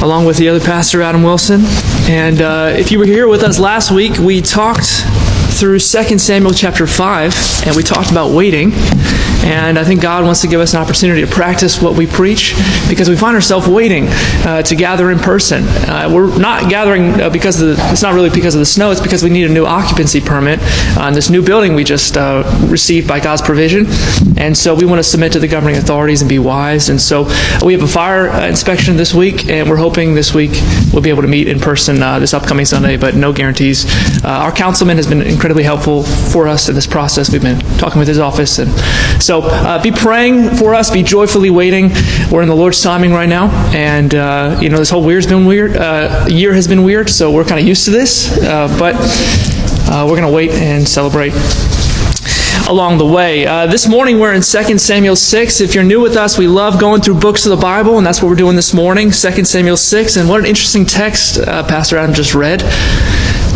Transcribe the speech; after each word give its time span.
along 0.03 0.25
with 0.25 0.39
the 0.39 0.49
other 0.49 0.65
pastor, 0.65 1.03
Adam 1.03 1.23
Wilson. 1.23 1.61
And 2.09 2.41
uh, 2.41 2.73
if 2.75 2.91
you 2.91 2.99
were 2.99 3.05
here 3.05 3.29
with 3.29 3.43
us 3.43 3.59
last 3.59 3.91
week, 3.91 4.17
we 4.17 4.41
talked 4.41 5.05
through 5.55 5.79
2 5.79 6.19
Samuel 6.19 6.53
chapter 6.53 6.87
5, 6.87 7.63
and 7.67 7.77
we 7.77 7.83
talked 7.83 8.11
about 8.11 8.33
waiting. 8.33 8.73
And 9.45 9.79
I 9.79 9.85
think 9.85 10.01
God 10.01 10.25
wants 10.25 10.41
to 10.41 10.49
give 10.49 10.59
us 10.59 10.73
an 10.73 10.81
opportunity 10.81 11.21
to 11.21 11.27
practice 11.27 11.83
what 11.83 11.97
we 11.99 12.07
preach 12.07 12.55
because 12.89 13.11
we 13.11 13.17
find 13.17 13.35
ourselves 13.35 13.69
waiting 13.69 14.07
uh, 14.09 14.63
to 14.63 14.75
gather 14.75 15.11
in 15.11 15.19
person. 15.19 15.65
Uh, 15.65 16.11
we're 16.11 16.39
not 16.39 16.71
gathering 16.71 17.21
uh, 17.21 17.29
because 17.29 17.61
of 17.61 17.77
the, 17.77 17.91
it's 17.93 18.01
not 18.01 18.15
really 18.15 18.31
because 18.31 18.55
of 18.55 18.61
the 18.61 18.67
snow, 18.67 18.91
it's 18.91 19.03
because 19.03 19.23
we 19.23 19.29
need 19.29 19.45
a 19.45 19.53
new 19.53 19.67
occupancy 19.67 20.19
permit 20.19 20.61
on 20.97 21.13
this 21.13 21.29
new 21.29 21.45
building 21.45 21.75
we 21.75 21.85
just 21.85 22.17
uh, 22.17 22.43
received 22.69 23.07
by 23.07 23.21
God's 23.21 23.43
provision. 23.43 23.85
And 24.39 24.57
so 24.57 24.75
we 24.75 24.87
want 24.87 24.99
to 24.99 25.05
submit 25.05 25.33
to 25.33 25.39
the 25.39 25.49
governing 25.49 25.77
authorities 25.77 26.23
and 26.23 26.29
be 26.29 26.39
wise. 26.39 26.89
And 26.89 26.99
so 26.99 27.25
we 27.63 27.75
have 27.75 27.83
a 27.83 27.87
fire 27.87 28.31
uh, 28.31 28.49
inspection 28.49 28.97
this 28.97 29.13
week, 29.13 29.49
and 29.51 29.69
we're 29.69 29.77
hoping 29.77 30.15
this 30.15 30.33
week 30.33 30.53
we'll 30.91 31.03
be 31.03 31.11
able 31.11 31.23
to 31.23 31.29
meet 31.29 31.49
in 31.49 31.61
person 31.61 32.03
uh, 32.03 32.19
this 32.19 32.33
upcoming 32.33 32.65
Sunday, 32.65 32.97
but 32.97 33.15
no 33.15 33.31
guarantees. 33.31 33.85
our 34.25 34.53
councilman 34.53 34.97
has 34.97 35.07
been 35.07 35.21
incredibly 35.21 35.65
helpful 35.65 36.03
for 36.03 36.49
us 36.49 36.71
in 36.71 36.75
this 36.75 36.87
process. 36.87 37.31
We've 37.31 37.43
been 37.43 37.61
talking 37.77 37.99
with 37.99 38.09
his 38.09 38.19
office, 38.19 38.59
and 38.59 38.73
so 39.23 39.34
so 39.35 39.41
uh, 39.43 39.83
be 39.83 39.91
praying 39.91 40.51
for 40.51 40.77
us. 40.77 40.93
Be 40.93 41.03
joyfully 41.03 41.51
waiting. 41.51 41.91
We're 42.31 42.43
in 42.43 42.49
the 42.49 42.55
Lord's 42.55 42.81
timing 42.81 43.13
right 43.13 43.29
now, 43.29 43.49
and 43.75 44.15
uh, 44.15 44.61
you 44.63 44.69
know 44.69 44.77
this 44.77 44.91
whole 44.91 45.05
year's 45.11 45.27
been 45.27 45.45
weird. 45.45 45.77
Uh, 45.77 46.27
year 46.29 46.55
has 46.55 46.69
been 46.69 46.85
weird, 46.85 47.11
so 47.11 47.33
we're 47.33 47.45
kind 47.45 47.61
of 47.61 47.67
used 47.67 47.85
to 47.87 47.91
this. 47.91 48.39
Uh, 48.39 48.69
but 48.79 48.95
uh, 49.91 50.07
we're 50.09 50.17
going 50.17 50.29
to 50.29 50.33
wait 50.33 50.53
and 50.53 50.87
celebrate 50.87 51.33
along 52.69 52.99
the 52.99 53.05
way. 53.05 53.45
Uh, 53.45 53.67
this 53.67 53.89
morning 53.89 54.21
we're 54.21 54.33
in 54.35 54.41
2 54.41 54.79
Samuel 54.79 55.17
6. 55.17 55.61
If 55.61 55.75
you're 55.75 55.83
new 55.83 56.01
with 56.01 56.17
us, 56.17 56.39
we 56.39 56.47
love 56.47 56.79
going 56.79 57.01
through 57.03 57.19
books 57.19 57.45
of 57.45 57.51
the 57.51 57.61
Bible, 57.61 57.99
and 57.99 58.07
that's 58.07 58.23
what 58.23 58.29
we're 58.29 58.37
doing 58.37 58.55
this 58.55 58.73
morning, 58.73 59.09
2 59.09 59.45
Samuel 59.45 59.77
6. 59.77 60.17
And 60.17 60.29
what 60.29 60.39
an 60.39 60.47
interesting 60.47 60.87
text 60.87 61.39
uh, 61.39 61.67
Pastor 61.67 61.99
Adam 61.99 62.15
just 62.15 62.37
read. 62.37 62.63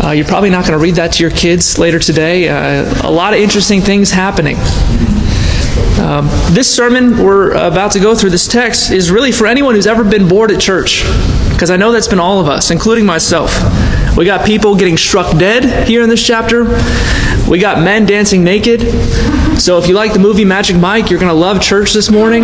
Uh, 0.01 0.11
you're 0.11 0.25
probably 0.25 0.49
not 0.49 0.65
going 0.65 0.77
to 0.77 0.83
read 0.83 0.95
that 0.95 1.13
to 1.13 1.23
your 1.23 1.31
kids 1.31 1.79
later 1.79 1.99
today. 1.99 2.47
a 2.47 3.09
lot 3.09 3.33
of 3.33 3.39
interesting 3.39 3.79
things 3.79 4.11
happening. 4.11 4.57
Um, 5.99 6.27
this 6.53 6.73
sermon 6.73 7.17
we're 7.23 7.51
about 7.51 7.91
to 7.91 7.99
go 7.99 8.15
through, 8.15 8.29
this 8.29 8.47
text, 8.47 8.91
is 8.91 9.11
really 9.11 9.31
for 9.31 9.47
anyone 9.47 9.75
who's 9.75 9.87
ever 9.87 10.03
been 10.03 10.27
bored 10.27 10.51
at 10.51 10.59
church, 10.59 11.03
because 11.51 11.69
I 11.69 11.77
know 11.77 11.91
that's 11.91 12.07
been 12.07 12.19
all 12.19 12.39
of 12.39 12.47
us, 12.47 12.71
including 12.71 13.05
myself. 13.05 13.53
We 14.17 14.25
got 14.25 14.45
people 14.45 14.75
getting 14.75 14.97
struck 14.97 15.37
dead 15.37 15.87
here 15.87 16.01
in 16.01 16.09
this 16.09 16.25
chapter. 16.25 16.65
We 17.49 17.59
got 17.59 17.83
men 17.83 18.05
dancing 18.05 18.43
naked. 18.43 18.81
So 19.59 19.77
if 19.77 19.87
you 19.87 19.93
like 19.93 20.13
the 20.13 20.19
movie 20.19 20.45
Magic 20.45 20.77
Mike, 20.77 21.09
you're 21.09 21.19
going 21.19 21.31
to 21.31 21.39
love 21.39 21.61
church 21.61 21.93
this 21.93 22.09
morning. 22.09 22.43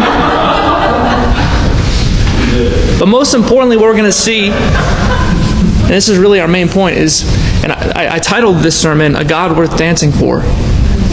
But 2.99 3.07
most 3.07 3.33
importantly, 3.33 3.77
what 3.77 3.85
we're 3.85 3.93
going 3.93 4.05
to 4.05 4.11
see, 4.11 4.51
and 4.51 5.89
this 5.89 6.07
is 6.09 6.17
really 6.17 6.39
our 6.39 6.47
main 6.47 6.69
point, 6.69 6.97
is, 6.97 7.23
and 7.63 7.71
I, 7.71 8.15
I 8.15 8.19
titled 8.19 8.57
this 8.57 8.79
sermon, 8.79 9.15
A 9.15 9.23
God 9.25 9.57
Worth 9.57 9.77
Dancing 9.77 10.11
For, 10.11 10.41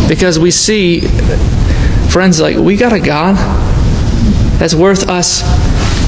because 0.09 0.39
we 0.39 0.51
see 0.51 1.01
Friends, 2.13 2.43
like, 2.43 2.59
we 2.59 2.77
got 2.77 2.93
a 2.93 3.01
God 3.01 3.37
that's 4.59 4.75
worth 4.75 5.09
us 5.09 5.41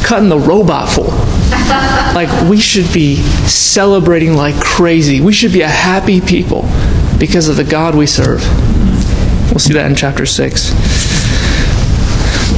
cutting 0.04 0.28
the 0.28 0.38
robot 0.38 0.90
for. 0.90 1.04
like, 2.14 2.28
we 2.50 2.60
should 2.60 2.92
be 2.92 3.16
celebrating 3.46 4.34
like 4.34 4.54
crazy. 4.60 5.22
We 5.22 5.32
should 5.32 5.54
be 5.54 5.62
a 5.62 5.66
happy 5.66 6.20
people 6.20 6.68
because 7.18 7.48
of 7.48 7.56
the 7.56 7.64
God 7.64 7.94
we 7.94 8.06
serve. 8.06 8.42
We'll 9.48 9.60
see 9.60 9.72
that 9.72 9.86
in 9.86 9.96
chapter 9.96 10.26
6. 10.26 10.72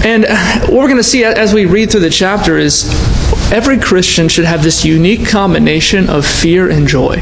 And 0.04 0.25
what 0.62 0.72
we're 0.72 0.88
going 0.88 0.97
to 0.97 1.04
see 1.04 1.22
as 1.22 1.54
we 1.54 1.66
read 1.66 1.93
through 1.93 2.00
the 2.00 2.10
chapter 2.10 2.59
is 2.59 2.91
every 3.53 3.78
Christian 3.78 4.28
should 4.28 4.44
have 4.44 4.65
this 4.65 4.84
unique 4.84 5.28
combination 5.28 6.10
of 6.10 6.26
fear 6.26 6.69
and 6.69 6.88
joy. 6.88 7.20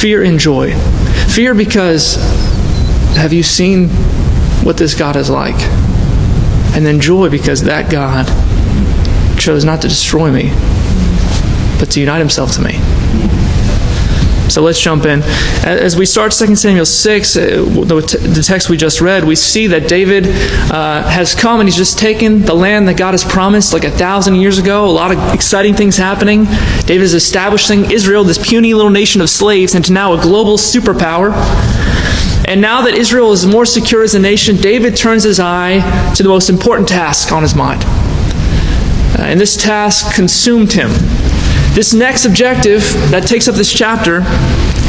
Fear 0.00 0.24
and 0.24 0.40
joy. 0.40 0.74
Fear 1.28 1.54
because 1.54 2.16
have 3.14 3.32
you 3.32 3.44
seen 3.44 3.88
what 4.64 4.76
this 4.76 4.94
God 4.94 5.16
is 5.16 5.28
like. 5.28 5.60
And 6.74 6.86
then 6.86 7.00
joy 7.00 7.28
because 7.28 7.62
that 7.64 7.90
God 7.90 8.26
chose 9.38 9.64
not 9.64 9.82
to 9.82 9.88
destroy 9.88 10.30
me, 10.30 10.50
but 11.78 11.90
to 11.92 12.00
unite 12.00 12.18
himself 12.18 12.52
to 12.52 12.62
me. 12.62 12.80
So 14.52 14.60
let's 14.60 14.78
jump 14.78 15.06
in. 15.06 15.22
As 15.64 15.96
we 15.96 16.04
start 16.04 16.32
2 16.32 16.56
Samuel 16.56 16.84
6, 16.84 17.36
uh, 17.36 17.40
the 17.40 18.44
text 18.46 18.68
we 18.68 18.76
just 18.76 19.00
read, 19.00 19.24
we 19.24 19.34
see 19.34 19.66
that 19.68 19.88
David 19.88 20.26
uh, 20.26 21.08
has 21.08 21.34
come 21.34 21.60
and 21.60 21.66
he's 21.66 21.76
just 21.76 21.98
taken 21.98 22.42
the 22.42 22.52
land 22.52 22.86
that 22.88 22.98
God 22.98 23.12
has 23.12 23.24
promised 23.24 23.72
like 23.72 23.84
a 23.84 23.90
thousand 23.90 24.34
years 24.34 24.58
ago. 24.58 24.84
A 24.84 24.92
lot 24.92 25.10
of 25.10 25.32
exciting 25.32 25.74
things 25.74 25.96
happening. 25.96 26.44
David 26.84 27.02
is 27.02 27.14
establishing 27.14 27.90
Israel, 27.90 28.24
this 28.24 28.36
puny 28.36 28.74
little 28.74 28.90
nation 28.90 29.22
of 29.22 29.30
slaves, 29.30 29.74
into 29.74 29.90
now 29.90 30.12
a 30.12 30.20
global 30.20 30.58
superpower. 30.58 31.32
And 32.46 32.60
now 32.60 32.82
that 32.82 32.94
Israel 32.94 33.32
is 33.32 33.46
more 33.46 33.64
secure 33.64 34.02
as 34.02 34.14
a 34.14 34.18
nation, 34.18 34.56
David 34.56 34.96
turns 34.96 35.22
his 35.22 35.38
eye 35.38 35.80
to 36.14 36.22
the 36.22 36.28
most 36.28 36.50
important 36.50 36.88
task 36.88 37.32
on 37.32 37.42
his 37.42 37.54
mind. 37.54 37.82
Uh, 37.84 39.22
and 39.22 39.40
this 39.40 39.56
task 39.56 40.14
consumed 40.14 40.72
him. 40.72 40.90
This 41.74 41.94
next 41.94 42.24
objective 42.26 42.82
that 43.10 43.26
takes 43.26 43.48
up 43.48 43.54
this 43.54 43.72
chapter 43.72 44.22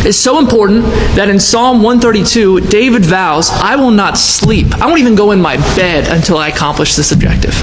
is 0.05 0.19
so 0.19 0.39
important 0.39 0.83
that 1.15 1.29
in 1.29 1.39
Psalm 1.39 1.77
132, 1.77 2.61
David 2.61 3.05
vows, 3.05 3.49
I 3.51 3.77
will 3.77 3.91
not 3.91 4.17
sleep. 4.17 4.73
I 4.75 4.87
won't 4.87 4.99
even 4.99 5.15
go 5.15 5.31
in 5.31 5.41
my 5.41 5.55
bed 5.77 6.09
until 6.09 6.37
I 6.37 6.49
accomplish 6.49 6.95
this 6.95 7.11
objective. 7.13 7.53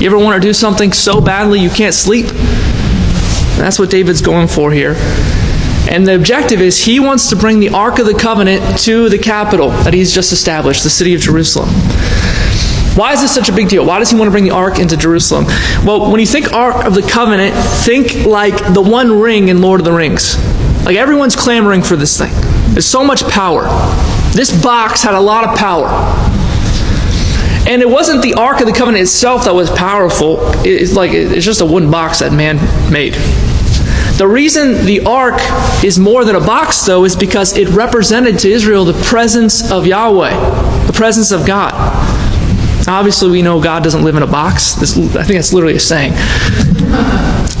You 0.00 0.06
ever 0.06 0.18
want 0.18 0.40
to 0.40 0.48
do 0.48 0.54
something 0.54 0.92
so 0.92 1.20
badly 1.20 1.60
you 1.60 1.68
can't 1.68 1.94
sleep? 1.94 2.26
That's 3.56 3.78
what 3.78 3.90
David's 3.90 4.22
going 4.22 4.48
for 4.48 4.72
here. 4.72 4.94
And 5.92 6.06
the 6.06 6.14
objective 6.14 6.62
is 6.62 6.82
he 6.82 7.00
wants 7.00 7.28
to 7.28 7.36
bring 7.36 7.60
the 7.60 7.68
Ark 7.68 7.98
of 7.98 8.06
the 8.06 8.14
Covenant 8.14 8.80
to 8.80 9.10
the 9.10 9.18
capital 9.18 9.68
that 9.68 9.92
he's 9.92 10.10
just 10.10 10.32
established, 10.32 10.84
the 10.84 10.90
city 10.90 11.14
of 11.14 11.20
Jerusalem. 11.20 11.68
Why 12.96 13.12
is 13.12 13.20
this 13.20 13.34
such 13.34 13.50
a 13.50 13.52
big 13.52 13.68
deal? 13.68 13.84
Why 13.84 13.98
does 13.98 14.10
he 14.10 14.16
want 14.16 14.28
to 14.28 14.30
bring 14.30 14.44
the 14.44 14.52
ark 14.52 14.78
into 14.78 14.96
Jerusalem? 14.96 15.44
Well, 15.84 16.10
when 16.10 16.18
you 16.18 16.26
think 16.26 16.52
Ark 16.52 16.86
of 16.86 16.94
the 16.94 17.02
Covenant, 17.02 17.54
think 17.84 18.26
like 18.26 18.56
the 18.72 18.80
one 18.82 19.20
ring 19.20 19.48
in 19.48 19.60
Lord 19.60 19.80
of 19.80 19.84
the 19.84 19.92
Rings. 19.92 20.36
Like 20.84 20.96
everyone's 20.96 21.36
clamoring 21.36 21.82
for 21.82 21.96
this 21.96 22.18
thing. 22.18 22.32
There's 22.72 22.86
so 22.86 23.04
much 23.04 23.22
power. 23.28 23.64
This 24.32 24.50
box 24.62 25.02
had 25.02 25.14
a 25.14 25.20
lot 25.20 25.44
of 25.44 25.58
power. 25.58 25.88
And 27.68 27.82
it 27.82 27.88
wasn't 27.88 28.22
the 28.22 28.34
Ark 28.34 28.60
of 28.60 28.66
the 28.66 28.72
Covenant 28.72 29.02
itself 29.02 29.44
that 29.44 29.54
was 29.54 29.70
powerful. 29.70 30.38
It's 30.64 30.94
like 30.94 31.12
it's 31.12 31.44
just 31.44 31.60
a 31.60 31.66
wooden 31.66 31.90
box 31.90 32.20
that 32.20 32.32
man 32.32 32.56
made. 32.90 33.14
The 34.18 34.28
reason 34.28 34.84
the 34.84 35.04
ark 35.04 35.40
is 35.82 35.98
more 35.98 36.24
than 36.24 36.36
a 36.36 36.40
box, 36.40 36.84
though, 36.84 37.04
is 37.04 37.16
because 37.16 37.56
it 37.56 37.68
represented 37.68 38.38
to 38.40 38.50
Israel 38.50 38.84
the 38.84 39.00
presence 39.04 39.70
of 39.70 39.86
Yahweh, 39.86 40.86
the 40.86 40.92
presence 40.92 41.32
of 41.32 41.46
God. 41.46 41.72
Obviously, 42.86 43.30
we 43.30 43.42
know 43.42 43.60
God 43.60 43.82
doesn't 43.82 44.04
live 44.04 44.16
in 44.16 44.22
a 44.22 44.26
box. 44.26 44.74
This, 44.74 44.96
I 45.16 45.22
think 45.22 45.38
that's 45.38 45.52
literally 45.52 45.76
a 45.76 45.80
saying. 45.80 46.12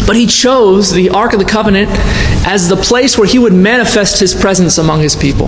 But 0.06 0.16
he 0.16 0.26
chose 0.26 0.92
the 0.92 1.10
Ark 1.10 1.32
of 1.32 1.38
the 1.38 1.44
Covenant 1.44 1.88
as 2.46 2.68
the 2.68 2.76
place 2.76 3.16
where 3.16 3.26
he 3.26 3.38
would 3.38 3.52
manifest 3.52 4.18
his 4.18 4.34
presence 4.34 4.78
among 4.78 5.00
his 5.00 5.14
people. 5.14 5.46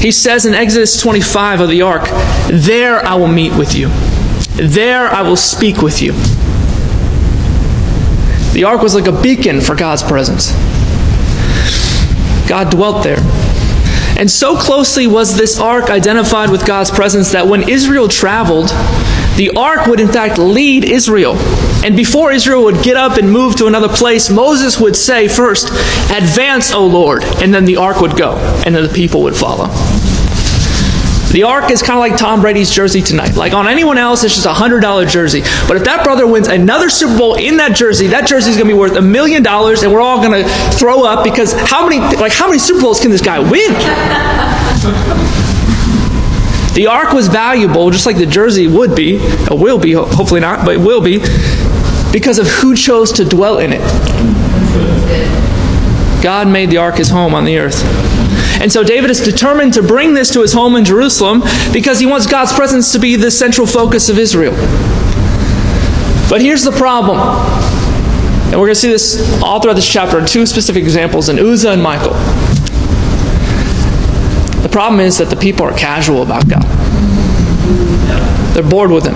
He 0.00 0.12
says 0.12 0.44
in 0.44 0.54
Exodus 0.54 1.00
25 1.00 1.60
of 1.60 1.68
the 1.68 1.82
Ark, 1.82 2.08
There 2.50 3.04
I 3.04 3.14
will 3.14 3.28
meet 3.28 3.56
with 3.56 3.74
you, 3.74 3.88
there 4.56 5.08
I 5.08 5.22
will 5.22 5.36
speak 5.36 5.78
with 5.78 6.02
you. 6.02 6.12
The 8.58 8.64
ark 8.64 8.82
was 8.82 8.92
like 8.92 9.06
a 9.06 9.12
beacon 9.22 9.60
for 9.60 9.76
God's 9.76 10.02
presence. 10.02 10.50
God 12.48 12.72
dwelt 12.72 13.04
there. 13.04 13.20
And 14.18 14.28
so 14.28 14.56
closely 14.56 15.06
was 15.06 15.36
this 15.36 15.60
ark 15.60 15.90
identified 15.90 16.50
with 16.50 16.66
God's 16.66 16.90
presence 16.90 17.30
that 17.30 17.46
when 17.46 17.68
Israel 17.68 18.08
traveled, 18.08 18.70
the 19.36 19.52
ark 19.56 19.86
would 19.86 20.00
in 20.00 20.08
fact 20.08 20.38
lead 20.38 20.82
Israel. 20.82 21.36
And 21.84 21.94
before 21.94 22.32
Israel 22.32 22.64
would 22.64 22.82
get 22.82 22.96
up 22.96 23.16
and 23.16 23.30
move 23.30 23.54
to 23.58 23.68
another 23.68 23.88
place, 23.88 24.28
Moses 24.28 24.80
would 24.80 24.96
say 24.96 25.28
first, 25.28 25.68
Advance, 26.10 26.72
O 26.72 26.84
Lord. 26.84 27.22
And 27.40 27.54
then 27.54 27.64
the 27.64 27.76
ark 27.76 28.00
would 28.00 28.16
go, 28.16 28.38
and 28.66 28.74
then 28.74 28.82
the 28.82 28.92
people 28.92 29.22
would 29.22 29.36
follow. 29.36 29.66
The 31.32 31.42
ark 31.42 31.70
is 31.70 31.82
kind 31.82 31.92
of 31.92 32.00
like 32.00 32.16
Tom 32.16 32.40
Brady's 32.40 32.70
jersey 32.70 33.02
tonight. 33.02 33.36
Like 33.36 33.52
on 33.52 33.68
anyone 33.68 33.98
else, 33.98 34.24
it's 34.24 34.34
just 34.34 34.46
a 34.46 34.52
hundred 34.52 34.80
dollar 34.80 35.04
jersey. 35.04 35.42
But 35.66 35.76
if 35.76 35.84
that 35.84 36.02
brother 36.02 36.26
wins 36.26 36.48
another 36.48 36.88
Super 36.88 37.18
Bowl 37.18 37.34
in 37.34 37.58
that 37.58 37.76
jersey, 37.76 38.06
that 38.08 38.26
jersey 38.26 38.50
is 38.50 38.56
going 38.56 38.68
to 38.68 38.74
be 38.74 38.78
worth 38.78 38.96
a 38.96 39.02
million 39.02 39.42
dollars, 39.42 39.82
and 39.82 39.92
we're 39.92 40.00
all 40.00 40.22
going 40.22 40.42
to 40.42 40.48
throw 40.78 41.04
up 41.04 41.24
because 41.24 41.52
how 41.52 41.86
many 41.86 42.00
like 42.16 42.32
how 42.32 42.46
many 42.46 42.58
Super 42.58 42.80
Bowls 42.80 42.98
can 43.00 43.10
this 43.10 43.22
guy 43.22 43.38
win? 43.38 43.74
The 46.78 46.86
ark 46.86 47.12
was 47.12 47.26
valuable, 47.26 47.90
just 47.90 48.06
like 48.06 48.18
the 48.18 48.26
jersey 48.26 48.68
would 48.68 48.94
be, 48.94 49.18
or 49.50 49.58
will 49.58 49.80
be, 49.80 49.94
hopefully 49.94 50.38
not, 50.38 50.64
but 50.64 50.76
it 50.76 50.80
will 50.80 51.00
be, 51.00 51.18
because 52.12 52.38
of 52.38 52.46
who 52.46 52.76
chose 52.76 53.10
to 53.14 53.24
dwell 53.24 53.58
in 53.58 53.72
it. 53.72 53.80
God 56.22 56.46
made 56.46 56.70
the 56.70 56.76
ark 56.76 56.98
his 56.98 57.10
home 57.10 57.34
on 57.34 57.44
the 57.44 57.58
earth. 57.58 57.82
And 58.60 58.72
so 58.72 58.82
David 58.82 59.10
is 59.10 59.20
determined 59.20 59.74
to 59.74 59.82
bring 59.82 60.14
this 60.14 60.32
to 60.32 60.42
his 60.42 60.52
home 60.52 60.74
in 60.76 60.84
Jerusalem 60.84 61.42
because 61.72 62.00
he 62.00 62.06
wants 62.06 62.26
God's 62.26 62.52
presence 62.52 62.92
to 62.92 62.98
be 62.98 63.16
the 63.16 63.30
central 63.30 63.66
focus 63.66 64.08
of 64.08 64.18
Israel. 64.18 64.52
But 66.28 66.42
here's 66.42 66.64
the 66.64 66.72
problem. 66.72 67.18
And 68.50 68.58
we're 68.58 68.66
going 68.66 68.74
to 68.74 68.80
see 68.80 68.88
this 68.88 69.42
all 69.42 69.60
throughout 69.60 69.74
this 69.74 69.88
chapter 69.88 70.18
in 70.18 70.26
two 70.26 70.44
specific 70.44 70.82
examples 70.82 71.28
in 71.28 71.38
Uzzah 71.38 71.72
and 71.72 71.82
Michal. 71.82 72.14
The 74.62 74.68
problem 74.70 75.00
is 75.00 75.18
that 75.18 75.30
the 75.30 75.36
people 75.36 75.64
are 75.64 75.76
casual 75.76 76.22
about 76.22 76.48
God. 76.48 76.64
They're 78.54 78.68
bored 78.68 78.90
with 78.90 79.06
Him. 79.06 79.14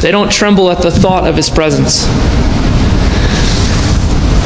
They 0.00 0.10
don't 0.10 0.30
tremble 0.30 0.70
at 0.70 0.82
the 0.82 0.90
thought 0.90 1.26
of 1.26 1.36
His 1.36 1.48
presence. 1.48 2.04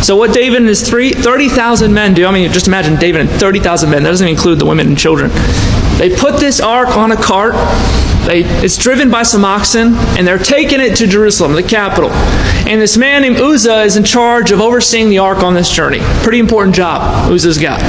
So 0.03 0.17
what 0.17 0.33
David 0.33 0.61
and 0.61 0.69
his 0.69 0.89
30,000 0.89 1.93
men 1.93 2.15
do, 2.15 2.27
I 2.27 2.33
mean, 2.33 2.51
just 2.53 2.67
imagine 2.67 2.97
David 2.97 3.21
and 3.21 3.31
30,000 3.31 3.91
men. 3.91 4.03
That 4.03 4.11
doesn't 4.11 4.27
include 4.27 4.59
the 4.59 4.67
women 4.67 4.89
and 4.89 4.99
children. 4.99 5.31
They 5.99 6.17
put 6.17 6.41
this 6.41 6.61
ark 6.61 6.97
on 6.97 7.13
a 7.13 7.17
cart. 7.17 7.53
They, 8.27 8.45
it's 8.65 8.79
driven 8.79 9.11
by 9.11 9.23
some 9.23 9.45
oxen, 9.45 9.95
and 10.17 10.27
they're 10.27 10.39
taking 10.39 10.81
it 10.81 10.97
to 10.97 11.07
Jerusalem, 11.07 11.53
the 11.53 11.63
capital. 11.63 12.11
And 12.11 12.81
this 12.81 12.97
man 12.97 13.23
named 13.23 13.37
Uzzah 13.37 13.83
is 13.83 13.97
in 13.97 14.05
charge 14.05 14.51
of 14.53 14.61
overseeing 14.61 15.11
the 15.11 15.19
ark 15.19 15.43
on 15.43 15.53
this 15.53 15.71
journey. 15.71 15.99
Pretty 16.23 16.39
important 16.39 16.75
job 16.75 17.31
Uzzah's 17.31 17.59
got. 17.59 17.81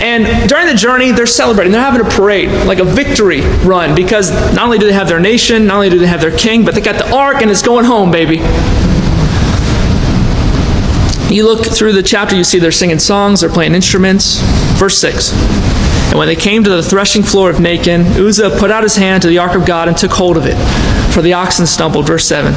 And 0.00 0.48
during 0.48 0.66
the 0.66 0.74
journey, 0.74 1.12
they're 1.12 1.26
celebrating. 1.26 1.72
They're 1.72 1.80
having 1.80 2.04
a 2.04 2.10
parade, 2.10 2.50
like 2.66 2.80
a 2.80 2.84
victory 2.84 3.42
run, 3.64 3.94
because 3.94 4.30
not 4.54 4.64
only 4.64 4.78
do 4.78 4.86
they 4.86 4.92
have 4.92 5.08
their 5.08 5.20
nation, 5.20 5.66
not 5.66 5.76
only 5.76 5.90
do 5.90 5.98
they 5.98 6.06
have 6.06 6.20
their 6.20 6.36
king, 6.36 6.64
but 6.64 6.74
they 6.74 6.80
got 6.80 6.96
the 6.96 7.14
ark 7.14 7.40
and 7.40 7.50
it's 7.50 7.62
going 7.62 7.84
home, 7.84 8.10
baby. 8.10 8.38
You 11.30 11.44
look 11.44 11.66
through 11.66 11.92
the 11.92 12.04
chapter, 12.04 12.36
you 12.36 12.44
see 12.44 12.60
they're 12.60 12.70
singing 12.70 13.00
songs, 13.00 13.40
they're 13.40 13.50
playing 13.50 13.74
instruments. 13.74 14.38
Verse 14.78 14.96
6. 14.98 15.32
And 16.10 16.18
when 16.18 16.28
they 16.28 16.36
came 16.36 16.62
to 16.62 16.70
the 16.70 16.82
threshing 16.82 17.24
floor 17.24 17.50
of 17.50 17.56
Nacon, 17.56 18.04
Uzzah 18.16 18.50
put 18.58 18.70
out 18.70 18.84
his 18.84 18.94
hand 18.94 19.22
to 19.22 19.28
the 19.28 19.38
ark 19.38 19.56
of 19.56 19.66
God 19.66 19.88
and 19.88 19.96
took 19.96 20.12
hold 20.12 20.36
of 20.36 20.46
it, 20.46 20.56
for 21.12 21.22
the 21.22 21.32
oxen 21.32 21.66
stumbled. 21.66 22.06
Verse 22.06 22.24
7. 22.26 22.54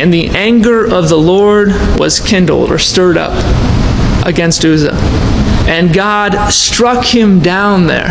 And 0.00 0.12
the 0.12 0.28
anger 0.30 0.84
of 0.84 1.08
the 1.08 1.16
Lord 1.16 1.68
was 1.96 2.18
kindled 2.18 2.72
or 2.72 2.78
stirred 2.78 3.16
up 3.16 3.34
against 4.26 4.64
Uzzah. 4.64 4.94
And 5.68 5.94
God 5.94 6.50
struck 6.50 7.04
him 7.04 7.38
down 7.38 7.86
there 7.86 8.08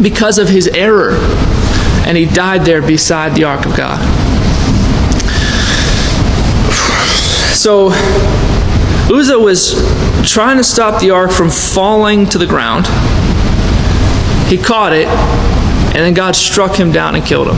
because 0.00 0.38
of 0.38 0.48
his 0.48 0.68
error. 0.68 1.16
And 2.06 2.16
he 2.16 2.26
died 2.26 2.64
there 2.64 2.82
beside 2.82 3.34
the 3.34 3.44
ark 3.44 3.66
of 3.66 3.76
God. 3.76 4.21
So 7.62 7.90
Uzzah 9.08 9.38
was 9.38 9.74
trying 10.28 10.56
to 10.56 10.64
stop 10.64 11.00
the 11.00 11.10
ark 11.10 11.30
from 11.30 11.48
falling 11.48 12.28
to 12.30 12.38
the 12.38 12.44
ground. 12.44 12.88
He 14.48 14.58
caught 14.58 14.92
it, 14.92 15.06
and 15.06 15.98
then 15.98 16.12
God 16.12 16.34
struck 16.34 16.74
him 16.74 16.90
down 16.90 17.14
and 17.14 17.24
killed 17.24 17.46
him. 17.46 17.54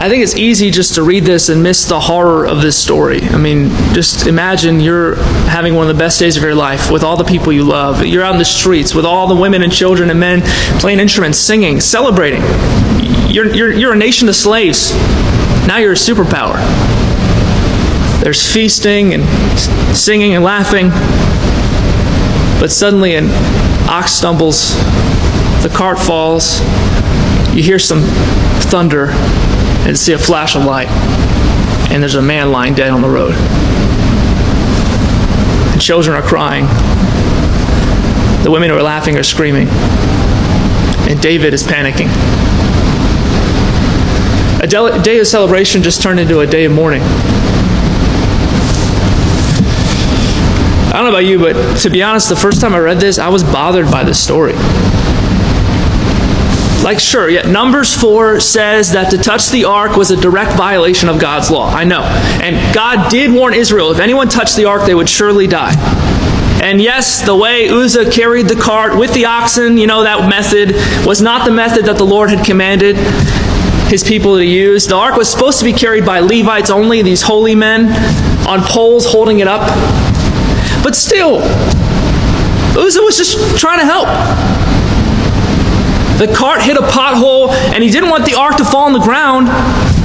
I 0.00 0.06
think 0.08 0.22
it's 0.22 0.36
easy 0.36 0.70
just 0.70 0.94
to 0.94 1.02
read 1.02 1.24
this 1.24 1.48
and 1.48 1.60
miss 1.60 1.86
the 1.86 1.98
horror 1.98 2.46
of 2.46 2.62
this 2.62 2.78
story. 2.78 3.20
I 3.22 3.36
mean, 3.36 3.70
just 3.94 4.28
imagine 4.28 4.78
you're 4.78 5.16
having 5.50 5.74
one 5.74 5.90
of 5.90 5.96
the 5.96 6.00
best 6.00 6.20
days 6.20 6.36
of 6.36 6.44
your 6.44 6.54
life 6.54 6.88
with 6.88 7.02
all 7.02 7.16
the 7.16 7.24
people 7.24 7.52
you 7.52 7.64
love. 7.64 8.06
You're 8.06 8.22
out 8.22 8.34
in 8.34 8.38
the 8.38 8.44
streets 8.44 8.94
with 8.94 9.04
all 9.04 9.26
the 9.26 9.34
women 9.34 9.64
and 9.64 9.72
children 9.72 10.10
and 10.10 10.20
men 10.20 10.42
playing 10.78 11.00
instruments, 11.00 11.36
singing, 11.36 11.80
celebrating. 11.80 12.42
You're, 13.28 13.52
you're, 13.52 13.72
you're 13.72 13.92
a 13.92 13.98
nation 13.98 14.28
of 14.28 14.36
slaves. 14.36 14.92
Now 15.66 15.78
you're 15.78 15.94
a 15.94 15.96
superpower. 15.96 16.87
There's 18.28 18.52
feasting 18.52 19.14
and 19.14 19.24
singing 19.96 20.34
and 20.34 20.44
laughing. 20.44 20.90
But 22.60 22.70
suddenly 22.70 23.14
an 23.14 23.30
ox 23.88 24.12
stumbles, 24.12 24.74
the 25.62 25.72
cart 25.74 25.98
falls, 25.98 26.60
you 27.56 27.62
hear 27.62 27.78
some 27.78 28.02
thunder, 28.68 29.08
and 29.88 29.98
see 29.98 30.12
a 30.12 30.18
flash 30.18 30.56
of 30.56 30.66
light, 30.66 30.88
and 31.90 32.02
there's 32.02 32.16
a 32.16 32.20
man 32.20 32.52
lying 32.52 32.74
dead 32.74 32.90
on 32.90 33.00
the 33.00 33.08
road. 33.08 33.32
The 35.72 35.80
children 35.80 36.14
are 36.14 36.20
crying. 36.22 36.66
The 38.44 38.50
women 38.50 38.68
who 38.68 38.76
are 38.76 38.82
laughing 38.82 39.16
are 39.16 39.22
screaming. 39.22 39.68
And 41.08 41.18
David 41.22 41.54
is 41.54 41.62
panicking. 41.62 42.10
A 44.62 44.66
day 44.66 45.18
of 45.18 45.26
celebration 45.26 45.82
just 45.82 46.02
turned 46.02 46.20
into 46.20 46.40
a 46.40 46.46
day 46.46 46.66
of 46.66 46.72
mourning. 46.72 47.00
Don't 50.98 51.12
know 51.12 51.16
about 51.16 51.26
you, 51.26 51.38
but 51.38 51.78
to 51.80 51.90
be 51.90 52.02
honest, 52.02 52.28
the 52.28 52.36
first 52.36 52.60
time 52.60 52.74
I 52.74 52.78
read 52.78 52.98
this, 52.98 53.18
I 53.18 53.28
was 53.28 53.42
bothered 53.42 53.90
by 53.90 54.04
this 54.04 54.22
story. 54.22 54.54
Like, 56.82 57.00
sure, 57.00 57.28
yeah, 57.28 57.42
Numbers 57.42 57.94
4 57.94 58.40
says 58.40 58.92
that 58.92 59.10
to 59.10 59.18
touch 59.18 59.50
the 59.50 59.64
ark 59.64 59.96
was 59.96 60.10
a 60.10 60.16
direct 60.16 60.56
violation 60.56 61.08
of 61.08 61.20
God's 61.20 61.50
law. 61.50 61.70
I 61.70 61.84
know. 61.84 62.02
And 62.42 62.74
God 62.74 63.10
did 63.10 63.32
warn 63.32 63.52
Israel 63.52 63.90
if 63.90 63.98
anyone 63.98 64.28
touched 64.28 64.56
the 64.56 64.64
ark, 64.64 64.86
they 64.86 64.94
would 64.94 65.08
surely 65.08 65.46
die. 65.46 65.74
And 66.62 66.80
yes, 66.80 67.22
the 67.24 67.36
way 67.36 67.68
Uzzah 67.68 68.10
carried 68.10 68.48
the 68.48 68.56
cart 68.56 68.98
with 68.98 69.12
the 69.14 69.26
oxen, 69.26 69.76
you 69.76 69.86
know, 69.86 70.02
that 70.02 70.28
method 70.28 70.72
was 71.06 71.20
not 71.20 71.44
the 71.44 71.52
method 71.52 71.84
that 71.84 71.98
the 71.98 72.06
Lord 72.06 72.30
had 72.30 72.44
commanded 72.44 72.96
his 73.88 74.02
people 74.02 74.36
to 74.36 74.44
use. 74.44 74.86
The 74.86 74.96
ark 74.96 75.16
was 75.16 75.30
supposed 75.30 75.58
to 75.58 75.64
be 75.64 75.72
carried 75.72 76.04
by 76.04 76.20
Levites 76.20 76.70
only, 76.70 77.02
these 77.02 77.22
holy 77.22 77.54
men, 77.54 77.88
on 78.46 78.60
poles 78.62 79.06
holding 79.06 79.40
it 79.40 79.48
up. 79.48 79.62
But 80.82 80.94
still, 80.94 81.40
Uzzah 82.78 83.02
was 83.02 83.16
just 83.16 83.58
trying 83.58 83.80
to 83.80 83.84
help. 83.84 84.08
The 86.18 86.32
cart 86.34 86.62
hit 86.62 86.76
a 86.76 86.80
pothole 86.80 87.50
and 87.50 87.82
he 87.82 87.90
didn't 87.90 88.10
want 88.10 88.24
the 88.24 88.34
ark 88.34 88.56
to 88.56 88.64
fall 88.64 88.86
on 88.86 88.92
the 88.92 88.98
ground. 88.98 89.48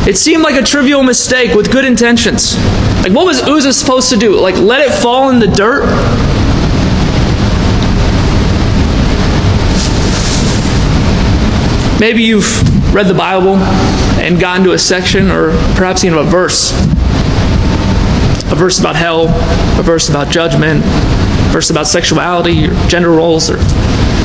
It 0.08 0.18
seemed 0.18 0.44
like 0.44 0.62
a 0.62 0.64
trivial 0.64 1.02
mistake 1.02 1.56
with 1.56 1.72
good 1.72 1.86
intentions. 1.86 2.56
Like, 3.04 3.14
what 3.14 3.26
was 3.26 3.42
Uzzah 3.42 3.74
supposed 3.74 4.10
to 4.10 4.18
do? 4.18 4.40
Like, 4.40 4.56
let 4.56 4.82
it 4.82 4.94
fall 4.94 5.30
in 5.30 5.40
the 5.40 5.48
dirt? 5.48 5.86
Maybe 12.00 12.24
you've 12.24 12.94
read 12.94 13.08
the 13.08 13.14
Bible 13.14 13.56
and 14.22 14.40
gotten 14.40 14.64
to 14.66 14.74
a 14.74 14.78
section 14.78 15.32
or 15.32 15.52
perhaps 15.76 16.04
even 16.04 16.20
a 16.20 16.24
verse 16.24 16.72
a 18.54 18.56
verse 18.56 18.80
about 18.80 18.96
hell, 18.96 19.24
a 19.80 19.84
verse 19.84 20.10
about 20.10 20.32
judgment, 20.32 20.84
a 20.86 21.50
verse 21.52 21.72
about 21.72 21.88
sexuality 21.88 22.68
or 22.68 22.74
gender 22.88 23.10
roles 23.10 23.50
or 23.50 23.58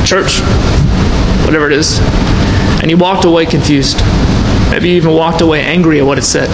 church, 0.04 0.40
whatever 1.46 1.66
it 1.66 1.72
is. 1.72 1.98
And 2.82 2.90
you 2.90 2.98
walked 2.98 3.24
away 3.24 3.46
confused. 3.46 3.98
Maybe 4.70 4.90
you 4.90 4.96
even 4.96 5.14
walked 5.14 5.40
away 5.40 5.62
angry 5.62 5.98
at 5.98 6.04
what 6.04 6.18
it 6.18 6.22
said. 6.22 6.48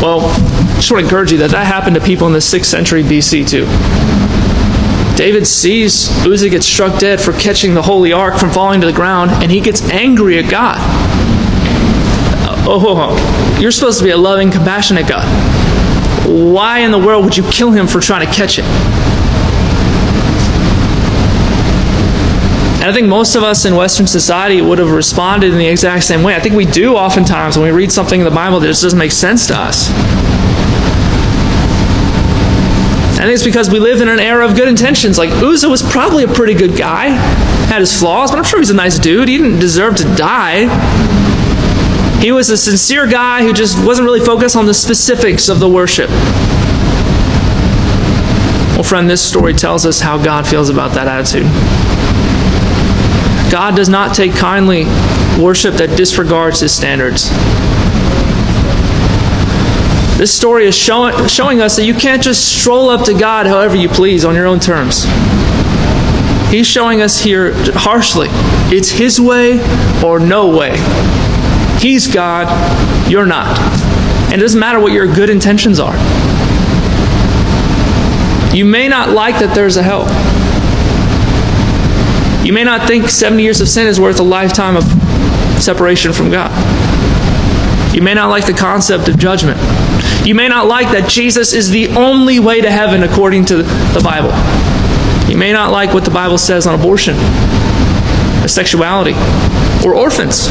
Well, 0.00 0.20
I 0.20 0.74
just 0.76 0.90
want 0.92 1.00
to 1.00 1.04
encourage 1.04 1.32
you 1.32 1.38
that 1.38 1.50
that 1.50 1.66
happened 1.66 1.96
to 1.96 2.00
people 2.00 2.28
in 2.28 2.32
the 2.32 2.38
6th 2.38 2.66
century 2.66 3.02
BC 3.02 3.48
too. 3.48 3.66
David 5.16 5.48
sees 5.48 6.10
Uzzah 6.24 6.48
get 6.48 6.62
struck 6.62 7.00
dead 7.00 7.20
for 7.20 7.32
catching 7.32 7.74
the 7.74 7.82
holy 7.82 8.12
ark 8.12 8.38
from 8.38 8.50
falling 8.50 8.80
to 8.82 8.86
the 8.86 8.92
ground, 8.92 9.32
and 9.42 9.50
he 9.50 9.60
gets 9.60 9.82
angry 9.90 10.38
at 10.38 10.48
God. 10.48 10.76
Uh, 12.46 12.64
oh, 12.68 13.58
you're 13.60 13.70
supposed 13.70 13.98
to 13.98 14.04
be 14.04 14.10
a 14.10 14.16
loving, 14.16 14.50
compassionate 14.50 15.08
God. 15.08 15.24
Why 16.26 16.80
in 16.80 16.90
the 16.90 16.98
world 16.98 17.24
would 17.24 17.36
you 17.36 17.48
kill 17.50 17.70
him 17.70 17.86
for 17.86 18.00
trying 18.00 18.26
to 18.26 18.32
catch 18.32 18.58
it? 18.58 18.64
And 22.76 22.84
I 22.84 22.92
think 22.92 23.08
most 23.08 23.34
of 23.34 23.42
us 23.42 23.64
in 23.64 23.74
Western 23.74 24.06
society 24.06 24.60
would 24.60 24.78
have 24.78 24.90
responded 24.90 25.52
in 25.52 25.58
the 25.58 25.66
exact 25.66 26.04
same 26.04 26.22
way. 26.22 26.34
I 26.36 26.40
think 26.40 26.54
we 26.54 26.66
do 26.66 26.94
oftentimes 26.94 27.56
when 27.56 27.66
we 27.66 27.76
read 27.76 27.90
something 27.90 28.20
in 28.20 28.24
the 28.24 28.30
Bible 28.30 28.60
that 28.60 28.66
just 28.66 28.82
doesn't 28.82 28.98
make 28.98 29.12
sense 29.12 29.46
to 29.48 29.54
us. 29.56 29.90
I 33.18 33.20
think 33.20 33.34
it's 33.34 33.44
because 33.44 33.70
we 33.70 33.78
live 33.80 34.02
in 34.02 34.08
an 34.08 34.20
era 34.20 34.46
of 34.46 34.54
good 34.54 34.68
intentions. 34.68 35.18
Like 35.18 35.30
Uzzah 35.30 35.68
was 35.68 35.82
probably 35.82 36.24
a 36.24 36.28
pretty 36.28 36.54
good 36.54 36.76
guy, 36.76 37.08
had 37.66 37.80
his 37.80 37.98
flaws, 37.98 38.30
but 38.30 38.38
I'm 38.38 38.44
sure 38.44 38.58
he's 38.60 38.70
a 38.70 38.74
nice 38.74 38.98
dude. 38.98 39.28
He 39.28 39.38
didn't 39.38 39.58
deserve 39.58 39.96
to 39.96 40.04
die. 40.14 40.66
He 42.20 42.32
was 42.32 42.50
a 42.50 42.56
sincere 42.56 43.06
guy 43.06 43.42
who 43.42 43.52
just 43.52 43.82
wasn't 43.84 44.06
really 44.06 44.24
focused 44.24 44.56
on 44.56 44.66
the 44.66 44.74
specifics 44.74 45.48
of 45.48 45.60
the 45.60 45.68
worship. 45.68 46.10
Well, 48.74 48.82
friend, 48.82 49.08
this 49.08 49.22
story 49.22 49.54
tells 49.54 49.86
us 49.86 50.00
how 50.00 50.22
God 50.22 50.46
feels 50.46 50.68
about 50.68 50.92
that 50.92 51.08
attitude. 51.08 51.46
God 53.50 53.76
does 53.76 53.88
not 53.88 54.14
take 54.14 54.32
kindly 54.32 54.84
worship 55.42 55.74
that 55.74 55.96
disregards 55.96 56.60
his 56.60 56.74
standards. 56.74 57.30
This 60.18 60.34
story 60.34 60.66
is 60.66 60.74
showing, 60.74 61.28
showing 61.28 61.60
us 61.60 61.76
that 61.76 61.84
you 61.84 61.94
can't 61.94 62.22
just 62.22 62.58
stroll 62.58 62.88
up 62.88 63.04
to 63.04 63.12
God 63.12 63.46
however 63.46 63.76
you 63.76 63.88
please 63.88 64.24
on 64.24 64.34
your 64.34 64.46
own 64.46 64.60
terms. 64.60 65.04
He's 66.50 66.66
showing 66.66 67.02
us 67.02 67.20
here 67.20 67.52
harshly 67.74 68.28
it's 68.74 68.88
His 68.88 69.20
way 69.20 69.60
or 70.02 70.18
no 70.18 70.56
way. 70.56 70.70
He's 71.78 72.06
God, 72.06 72.46
you're 73.10 73.26
not. 73.26 73.58
And 74.32 74.34
it 74.34 74.42
doesn't 74.42 74.58
matter 74.58 74.80
what 74.80 74.92
your 74.92 75.06
good 75.06 75.30
intentions 75.30 75.78
are. 75.78 75.96
You 78.54 78.64
may 78.64 78.88
not 78.88 79.10
like 79.10 79.38
that 79.40 79.54
there's 79.54 79.76
a 79.76 79.82
hell. 79.82 80.06
You 82.44 82.52
may 82.52 82.64
not 82.64 82.86
think 82.86 83.08
70 83.08 83.42
years 83.42 83.60
of 83.60 83.68
sin 83.68 83.86
is 83.86 84.00
worth 84.00 84.20
a 84.20 84.22
lifetime 84.22 84.76
of 84.76 84.84
separation 85.62 86.12
from 86.12 86.30
God. 86.30 86.50
You 87.94 88.02
may 88.02 88.14
not 88.14 88.28
like 88.28 88.46
the 88.46 88.52
concept 88.52 89.08
of 89.08 89.18
judgment. 89.18 89.58
You 90.26 90.34
may 90.34 90.48
not 90.48 90.66
like 90.66 90.88
that 90.88 91.08
Jesus 91.08 91.52
is 91.52 91.70
the 91.70 91.88
only 91.96 92.40
way 92.40 92.60
to 92.60 92.70
heaven 92.70 93.02
according 93.02 93.46
to 93.46 93.56
the 93.58 94.00
Bible. 94.02 94.32
You 95.30 95.36
may 95.36 95.52
not 95.52 95.72
like 95.72 95.92
what 95.92 96.04
the 96.04 96.10
Bible 96.10 96.38
says 96.38 96.66
on 96.66 96.78
abortion, 96.78 97.16
or 98.44 98.48
sexuality, 98.48 99.14
or 99.84 99.94
orphans. 99.94 100.48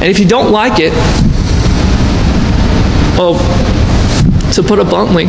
And 0.00 0.08
if 0.08 0.18
you 0.18 0.26
don't 0.26 0.50
like 0.50 0.80
it, 0.80 0.94
well, 3.18 3.34
to 4.54 4.62
put 4.62 4.78
it 4.78 4.88
bluntly, 4.88 5.26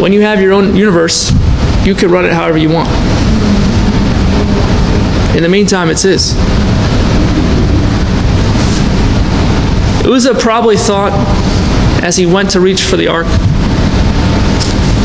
when 0.00 0.14
you 0.14 0.22
have 0.22 0.40
your 0.40 0.54
own 0.54 0.74
universe, 0.74 1.30
you 1.84 1.94
can 1.94 2.10
run 2.10 2.24
it 2.24 2.32
however 2.32 2.56
you 2.56 2.70
want. 2.70 2.88
In 5.36 5.42
the 5.42 5.48
meantime, 5.50 5.90
it's 5.90 6.02
his. 6.02 6.34
Uzzah 10.06 10.34
probably 10.34 10.78
thought 10.78 11.12
as 12.02 12.16
he 12.16 12.24
went 12.24 12.50
to 12.52 12.60
reach 12.60 12.82
for 12.84 12.96
the 12.96 13.08
ark 13.08 13.26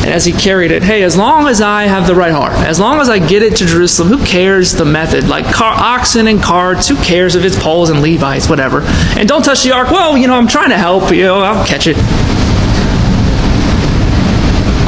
and 0.06 0.14
as 0.14 0.24
he 0.24 0.32
carried 0.32 0.70
it, 0.70 0.84
hey, 0.84 1.02
as 1.02 1.16
long 1.16 1.48
as 1.48 1.60
I 1.60 1.82
have 1.82 2.06
the 2.06 2.14
right 2.14 2.30
heart, 2.30 2.52
as 2.52 2.78
long 2.78 3.00
as 3.00 3.08
I 3.08 3.18
get 3.18 3.42
it 3.42 3.56
to 3.56 3.66
Jerusalem, 3.66 4.08
who 4.08 4.24
cares 4.24 4.70
the 4.70 4.84
method? 4.84 5.26
Like 5.26 5.52
car, 5.52 5.74
oxen 5.76 6.28
and 6.28 6.40
carts, 6.40 6.86
who 6.86 6.94
cares 7.02 7.34
if 7.34 7.42
it's 7.44 7.60
Poles 7.60 7.90
and 7.90 8.00
Levites, 8.00 8.48
whatever. 8.48 8.82
And 9.18 9.28
don't 9.28 9.44
touch 9.44 9.64
the 9.64 9.72
ark. 9.72 9.90
Well, 9.90 10.16
you 10.16 10.28
know, 10.28 10.36
I'm 10.36 10.46
trying 10.46 10.68
to 10.68 10.78
help 10.78 11.10
you. 11.10 11.24
Know, 11.24 11.40
I'll 11.40 11.66
catch 11.66 11.88
it. 11.88 11.96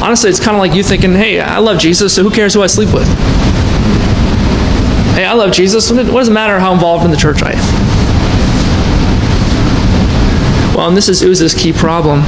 Honestly, 0.00 0.30
it's 0.30 0.38
kind 0.38 0.56
of 0.56 0.60
like 0.60 0.72
you 0.72 0.84
thinking, 0.84 1.12
hey, 1.14 1.40
I 1.40 1.58
love 1.58 1.80
Jesus, 1.80 2.14
so 2.14 2.22
who 2.22 2.30
cares 2.30 2.54
who 2.54 2.62
I 2.62 2.68
sleep 2.68 2.94
with? 2.94 3.08
Hey, 5.16 5.24
I 5.24 5.32
love 5.32 5.50
Jesus. 5.50 5.90
What 5.90 6.06
does 6.06 6.28
it 6.28 6.32
matter 6.32 6.60
how 6.60 6.72
involved 6.72 7.04
in 7.04 7.10
the 7.10 7.16
church 7.16 7.42
I 7.42 7.54
am? 7.54 7.64
Well, 10.76 10.86
and 10.86 10.96
this 10.96 11.08
is 11.08 11.24
Uzzah's 11.24 11.54
key 11.54 11.72
problem. 11.72 12.22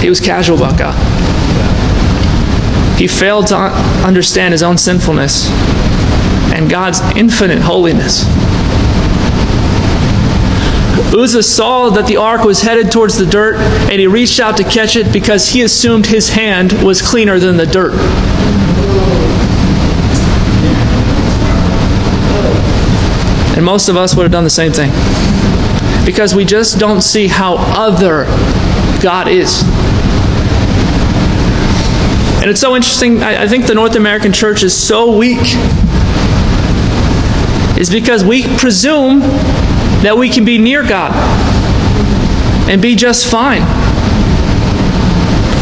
He 0.00 0.08
was 0.08 0.18
casual 0.18 0.56
about 0.56 0.76
God. 0.76 1.35
He 2.96 3.06
failed 3.06 3.48
to 3.48 3.56
understand 4.06 4.52
his 4.52 4.62
own 4.62 4.78
sinfulness 4.78 5.48
and 6.54 6.70
God's 6.70 7.00
infinite 7.16 7.60
holiness. 7.60 8.24
Uzzah 11.14 11.42
saw 11.42 11.90
that 11.90 12.06
the 12.06 12.16
ark 12.16 12.44
was 12.44 12.62
headed 12.62 12.90
towards 12.90 13.16
the 13.16 13.26
dirt, 13.26 13.56
and 13.90 14.00
he 14.00 14.06
reached 14.06 14.40
out 14.40 14.56
to 14.56 14.64
catch 14.64 14.96
it 14.96 15.12
because 15.12 15.48
he 15.48 15.62
assumed 15.62 16.06
his 16.06 16.30
hand 16.30 16.72
was 16.82 17.00
cleaner 17.00 17.38
than 17.38 17.56
the 17.56 17.66
dirt. 17.66 17.94
And 23.56 23.64
most 23.64 23.88
of 23.88 23.96
us 23.96 24.14
would 24.14 24.24
have 24.24 24.32
done 24.32 24.44
the 24.44 24.50
same 24.50 24.72
thing 24.72 24.90
because 26.04 26.34
we 26.34 26.44
just 26.44 26.78
don't 26.78 27.00
see 27.00 27.26
how 27.26 27.56
other 27.58 28.24
God 29.02 29.28
is. 29.28 29.62
And 32.46 32.52
it's 32.52 32.60
so 32.60 32.76
interesting. 32.76 33.24
I, 33.24 33.42
I 33.42 33.48
think 33.48 33.66
the 33.66 33.74
North 33.74 33.96
American 33.96 34.32
church 34.32 34.62
is 34.62 34.72
so 34.72 35.16
weak, 35.16 35.40
is 37.76 37.90
because 37.90 38.22
we 38.22 38.46
presume 38.56 39.18
that 40.04 40.14
we 40.16 40.28
can 40.28 40.44
be 40.44 40.56
near 40.56 40.84
God 40.86 41.10
and 42.70 42.80
be 42.80 42.94
just 42.94 43.26
fine. 43.26 43.62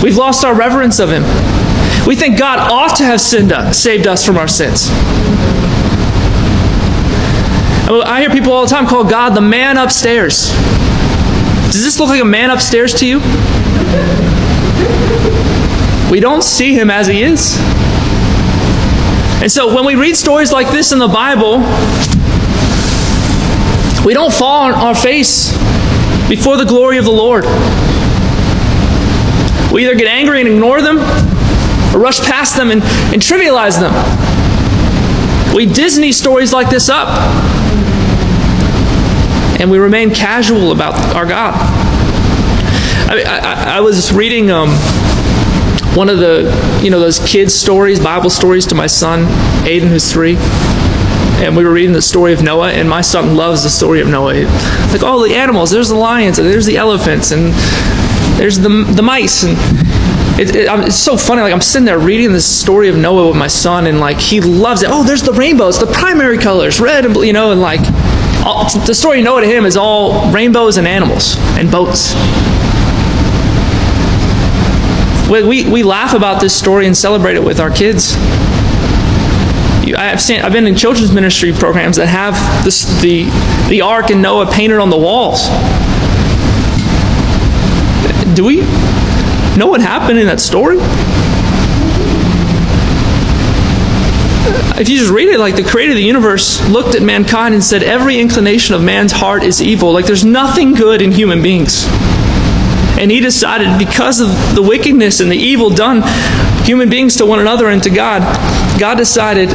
We've 0.03 0.19
lost 0.19 0.45
our 0.45 0.55
reverence 0.55 0.99
of 0.99 1.09
Him. 1.09 1.23
We 2.07 2.17
think 2.17 2.39
God 2.39 2.59
ought 2.71 2.99
to 2.99 3.05
have 3.05 3.15
us, 3.15 3.79
saved 3.79 4.07
us 4.07 4.23
from 4.23 4.37
our 4.37 4.47
sins. 4.47 4.91
I 7.89 8.21
hear 8.21 8.29
people 8.29 8.53
all 8.53 8.67
the 8.67 8.71
time 8.71 8.87
call 8.87 9.05
God 9.09 9.31
the 9.31 9.41
man 9.41 9.79
upstairs. 9.79 10.51
Does 11.73 11.83
this 11.83 11.99
look 11.99 12.11
like 12.11 12.21
a 12.21 12.27
man 12.27 12.51
upstairs 12.51 12.93
to 12.97 13.07
you? 13.07 13.21
We 16.11 16.21
don't 16.21 16.43
see 16.43 16.75
him 16.75 16.91
as 16.91 17.07
he 17.07 17.23
is. 17.23 17.57
And 19.43 19.51
so 19.51 19.75
when 19.75 19.85
we 19.85 19.95
read 19.95 20.17
stories 20.17 20.53
like 20.53 20.71
this 20.71 20.93
in 20.93 20.99
the 20.99 21.09
Bible, 21.09 21.59
we 24.05 24.15
don't 24.15 24.33
fall 24.33 24.65
on 24.65 24.75
our 24.75 24.95
face 24.95 25.53
before 26.29 26.57
the 26.57 26.65
glory 26.65 26.99
of 26.99 27.05
the 27.05 27.11
Lord. 27.11 27.45
We 29.73 29.85
either 29.85 29.95
get 29.95 30.09
angry 30.09 30.41
and 30.41 30.49
ignore 30.49 30.81
them 30.81 30.99
or 31.95 31.99
rush 31.99 32.21
past 32.21 32.57
them 32.57 32.71
and, 32.71 32.83
and 32.83 33.21
trivialize 33.21 33.79
them. 33.81 33.93
We 35.55 35.67
Disney 35.67 36.13
stories 36.13 36.53
like 36.53 36.71
this 36.71 36.89
up 36.89 37.09
and 39.61 39.71
we 39.71 39.79
remain 39.79 40.11
casual 40.13 40.73
about 40.73 40.95
our 41.15 41.27
God. 41.27 41.55
I, 43.11 43.23
I, 43.23 43.77
I 43.77 43.81
was 43.81 44.13
reading 44.13 44.51
um, 44.51 44.69
one 45.95 46.09
of 46.09 46.19
the, 46.19 46.81
you 46.83 46.91
know, 46.91 46.99
those 46.99 47.21
kids' 47.21 47.55
stories, 47.55 48.01
Bible 48.01 48.31
stories 48.31 48.67
to 48.67 48.75
my 48.75 48.87
son, 48.87 49.25
Aiden, 49.65 49.89
who's 49.89 50.13
three. 50.13 50.37
And 51.45 51.57
we 51.57 51.65
were 51.65 51.73
reading 51.73 51.93
the 51.93 52.03
story 52.03 52.33
of 52.33 52.43
Noah, 52.43 52.73
and 52.73 52.89
my 52.89 53.01
son 53.01 53.37
loves 53.37 53.63
the 53.63 53.71
story 53.71 54.01
of 54.01 54.09
Noah. 54.09 54.45
Like, 54.93 55.03
all 55.03 55.21
oh, 55.21 55.29
the 55.29 55.35
animals, 55.35 55.71
there's 55.71 55.89
the 55.89 55.95
lions, 55.95 56.39
and 56.39 56.49
there's 56.49 56.67
the 56.67 56.77
elephants, 56.77 57.31
and 57.31 57.53
there's 58.39 58.59
the, 58.59 58.69
the 58.69 59.03
mice. 59.03 59.45
And 59.45 59.57
it, 60.41 60.55
it, 60.57 60.69
it's 60.87 60.97
so 60.97 61.17
funny. 61.17 61.43
Like, 61.43 61.53
I'm 61.53 61.61
sitting 61.61 61.87
there 61.87 61.99
reading 61.99 62.33
this 62.33 62.47
story 62.47 62.89
of 62.89 62.97
Noah 62.97 63.29
with 63.29 63.37
my 63.37 63.47
son, 63.47 63.87
and 63.87 64.01
like, 64.01 64.19
he 64.19 64.41
loves 64.41 64.83
it. 64.83 64.91
Oh, 64.91 65.05
there's 65.05 65.23
the 65.23 65.33
rainbows, 65.33 65.79
the 65.79 65.87
primary 65.87 66.39
colors, 66.39 66.81
red 66.81 67.05
and 67.05 67.15
blue, 67.15 67.25
you 67.25 67.33
know, 67.33 67.53
and 67.53 67.61
like, 67.61 67.81
all, 68.45 68.69
the 68.87 68.95
story 68.95 69.19
you 69.19 69.25
know 69.25 69.39
to 69.41 69.47
him 69.47 69.65
is 69.65 69.77
all 69.77 70.31
rainbows 70.33 70.77
and 70.77 70.89
animals 70.89 71.37
and 71.57 71.71
boats. 71.71 72.15
We, 75.31 75.43
we, 75.43 75.71
we 75.71 75.83
laugh 75.83 76.15
about 76.15 76.41
this 76.41 76.55
story 76.55 76.87
and 76.87 76.97
celebrate 76.97 77.37
it 77.37 77.43
with 77.43 77.61
our 77.61 77.71
kids. 77.71 78.15
I've, 79.97 80.21
seen, 80.21 80.41
I've 80.41 80.53
been 80.53 80.67
in 80.67 80.75
children's 80.75 81.13
ministry 81.13 81.53
programs 81.53 81.97
that 81.97 82.09
have 82.09 82.35
this, 82.65 82.85
the, 83.01 83.25
the 83.69 83.81
ark 83.81 84.11
and 84.11 84.21
Noah 84.21 84.51
painted 84.51 84.79
on 84.79 84.91
the 84.91 84.97
walls. 84.97 85.47
Do 88.35 88.45
we 88.45 88.63
know 89.57 89.67
what 89.67 89.81
happened 89.81 90.19
in 90.19 90.27
that 90.27 90.41
story? 90.41 90.79
if 94.77 94.89
you 94.89 94.99
just 94.99 95.11
read 95.11 95.29
it, 95.29 95.39
like 95.39 95.57
the 95.57 95.63
creator 95.63 95.93
of 95.93 95.97
the 95.97 96.03
universe 96.03 96.67
looked 96.69 96.95
at 96.97 97.03
mankind 97.03 97.55
and 97.55 97.63
said, 97.63 97.83
every 97.83 98.19
inclination 98.19 98.75
of 98.75 98.83
man's 98.83 99.13
heart 99.13 99.45
is 99.45 99.63
evil. 99.63 99.93
Like 99.93 100.05
there's 100.05 100.25
nothing 100.25 100.75
good 100.75 101.01
in 101.01 101.13
human 101.13 101.43
beings. 101.43 101.87
And 103.05 103.11
he 103.11 103.21
decided, 103.21 103.79
because 103.79 104.23
of 104.23 104.29
the 104.55 104.63
wickedness 104.63 105.21
and 105.21 105.31
the 105.31 105.37
evil 105.37 105.69
done 105.69 106.01
human 106.65 106.89
beings 106.89 107.17
to 107.17 107.27
one 107.27 107.39
another 107.39 107.69
and 107.69 107.83
to 107.83 107.91
God, 107.91 108.23
God 108.81 108.95
decided, 108.95 109.51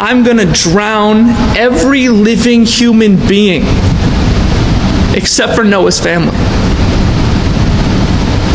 I'm 0.00 0.22
going 0.22 0.38
to 0.38 0.50
drown 0.50 1.28
every 1.54 2.08
living 2.08 2.64
human 2.64 3.16
being 3.28 3.64
except 5.14 5.54
for 5.54 5.64
Noah's 5.64 6.00
family. 6.00 6.34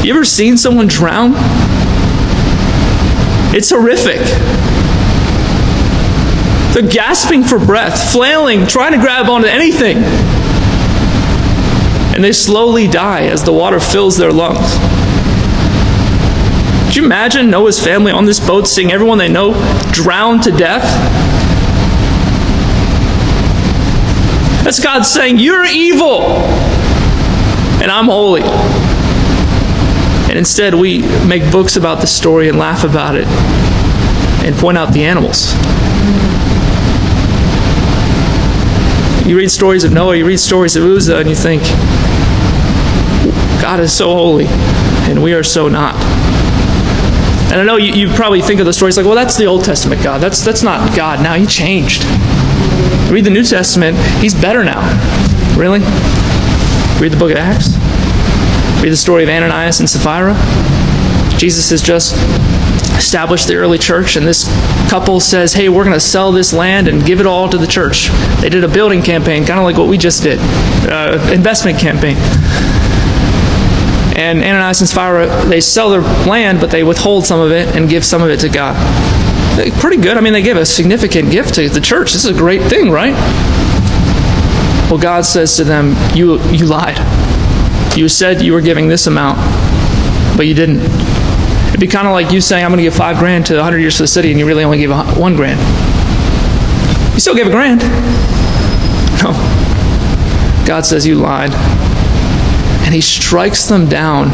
You 0.04 0.16
ever 0.16 0.26
seen 0.26 0.58
someone 0.58 0.88
drown? 0.88 1.34
It's 3.56 3.70
horrific. 3.70 4.18
They're 6.74 6.92
gasping 6.92 7.44
for 7.44 7.64
breath, 7.64 8.12
flailing, 8.12 8.66
trying 8.66 8.94
to 8.94 8.98
grab 8.98 9.30
onto 9.30 9.48
anything. 9.48 9.98
And 12.16 12.24
they 12.24 12.32
slowly 12.32 12.88
die 12.88 13.26
as 13.26 13.44
the 13.44 13.52
water 13.52 13.80
fills 13.80 14.18
their 14.18 14.32
lungs. 14.32 14.74
Could 16.88 16.96
you 16.96 17.06
imagine 17.06 17.50
Noah's 17.50 17.84
family 17.84 18.14
on 18.14 18.26
this 18.26 18.40
boat 18.40 18.68
seeing 18.68 18.92
everyone 18.92 19.18
they 19.18 19.28
know 19.28 19.54
drown 19.92 20.40
to 20.42 20.52
death? 20.52 20.84
That's 24.64 24.80
God 24.80 25.04
saying, 25.04 25.40
You're 25.40 25.66
evil. 25.66 26.22
and 27.82 27.92
I'm 27.92 28.06
holy. 28.06 28.42
And 30.30 30.40
instead, 30.40 30.74
we 30.74 31.02
make 31.26 31.52
books 31.52 31.76
about 31.76 32.02
the 32.02 32.08
story 32.08 32.50
and 32.50 32.58
laugh 32.58 32.84
about 32.84 33.16
it 33.16 33.28
and 34.46 34.56
point 34.56 34.78
out 34.78 34.94
the 34.94 35.04
animals. 35.04 35.54
You 39.28 39.38
read 39.38 39.52
stories 39.52 39.84
of 39.84 39.92
Noah, 39.92 40.16
you 40.16 40.26
read 40.26 40.40
stories 40.40 40.76
of 40.76 40.84
Uzzah, 40.84 41.18
and 41.18 41.30
you 41.30 41.36
think, 41.36 41.62
God 43.66 43.80
is 43.80 43.92
so 43.92 44.14
holy, 44.14 44.46
and 44.46 45.24
we 45.24 45.34
are 45.34 45.42
so 45.42 45.68
not. 45.68 45.96
And 47.52 47.60
I 47.60 47.64
know 47.64 47.78
you, 47.78 47.94
you 47.94 48.14
probably 48.14 48.40
think 48.40 48.60
of 48.60 48.68
the 48.68 48.74
stories 48.74 48.96
like, 48.96 49.08
well, 49.08 49.16
that's 49.16 49.38
the 49.38 49.46
Old 49.46 49.64
Testament 49.64 50.04
God. 50.04 50.22
That's, 50.22 50.46
that's 50.46 50.62
not 50.62 50.96
God 50.96 51.24
now. 51.24 51.34
He 51.34 51.48
changed. 51.48 52.04
Read 53.12 53.24
the 53.26 53.32
New 53.32 53.44
Testament, 53.44 53.98
he's 54.22 54.36
better 54.36 54.64
now. 54.64 54.82
Really? 55.58 55.80
Read 57.00 57.12
the 57.12 57.18
book 57.18 57.32
of 57.32 57.38
Acts. 57.38 57.70
Read 58.84 58.92
the 58.92 58.96
story 58.96 59.24
of 59.24 59.30
Ananias 59.30 59.80
and 59.80 59.90
Sapphira. 59.90 60.36
Jesus 61.40 61.72
has 61.72 61.82
just 61.82 62.14
established 62.96 63.48
the 63.48 63.56
early 63.56 63.80
church, 63.80 64.16
and 64.16 64.28
this 64.28 64.44
couple 64.92 65.20
says, 65.20 65.54
Hey, 65.54 65.70
we're 65.70 65.86
going 65.86 65.96
to 65.96 66.00
sell 66.00 66.32
this 66.32 66.54
land 66.54 66.88
and 66.88 67.04
give 67.04 67.20
it 67.20 67.26
all 67.26 67.50
to 67.50 67.58
the 67.58 67.66
church. 67.66 68.10
They 68.42 68.50
did 68.50 68.64
a 68.64 68.70
building 68.70 69.02
campaign, 69.02 69.44
kind 69.44 69.58
of 69.58 69.66
like 69.66 69.76
what 69.76 69.88
we 69.88 69.98
just 69.98 70.22
did, 70.22 70.38
uh, 70.88 71.32
investment 71.34 71.80
campaign. 71.80 72.18
And 74.16 74.40
Ananias 74.40 74.80
and 74.80 74.90
Sapphira, 74.90 75.46
they 75.48 75.60
sell 75.60 75.90
their 75.90 76.02
land, 76.26 76.62
but 76.62 76.72
they 76.72 76.84
withhold 76.84 77.26
some 77.26 77.42
of 77.42 77.52
it 77.52 77.76
and 77.76 77.90
give 77.90 78.06
some 78.06 78.22
of 78.22 78.30
it 78.30 78.40
to 78.40 78.50
God. 78.50 78.76
Pretty 79.82 79.98
good. 79.98 80.18
I 80.18 80.22
mean, 80.22 80.32
they 80.32 80.42
give 80.42 80.56
a 80.56 80.66
significant 80.66 81.32
gift 81.32 81.56
to 81.56 81.68
the 81.68 81.82
church. 81.82 82.14
This 82.14 82.24
is 82.24 82.32
a 82.36 82.38
great 82.38 82.62
thing, 82.64 82.92
right? 82.92 83.14
Well, 84.90 85.00
God 85.00 85.26
says 85.26 85.58
to 85.58 85.66
them, 85.66 85.96
You, 86.16 86.42
you 86.52 86.66
lied. 86.66 86.98
You 87.98 88.08
said 88.08 88.42
you 88.42 88.54
were 88.54 88.62
giving 88.62 88.88
this 88.88 89.08
amount, 89.08 89.38
but 90.38 90.48
you 90.48 90.54
didn't. 90.54 90.80
It'd 91.70 91.80
be 91.80 91.88
kind 91.88 92.08
of 92.08 92.14
like 92.14 92.32
you 92.32 92.40
saying, 92.40 92.64
I'm 92.64 92.72
going 92.72 92.78
to 92.78 92.84
give 92.84 92.96
five 92.96 93.18
grand 93.18 93.46
to 93.48 93.56
100 93.56 93.80
years 93.80 93.98
for 93.98 94.04
the 94.04 94.08
city, 94.08 94.32
and 94.32 94.40
you 94.40 94.46
really 94.46 94.64
only 94.64 94.78
gave 94.78 94.92
one 95.18 95.36
grand. 95.36 95.60
You 97.14 97.20
still 97.20 97.36
gave 97.36 97.48
a 97.48 97.52
grand. 97.52 97.82
No. 99.24 99.32
God 100.66 100.86
says, 100.86 101.06
You 101.06 101.16
lied 101.16 101.52
and 102.86 102.94
he 102.94 103.02
strikes 103.02 103.66
them 103.66 103.90
down 103.90 104.28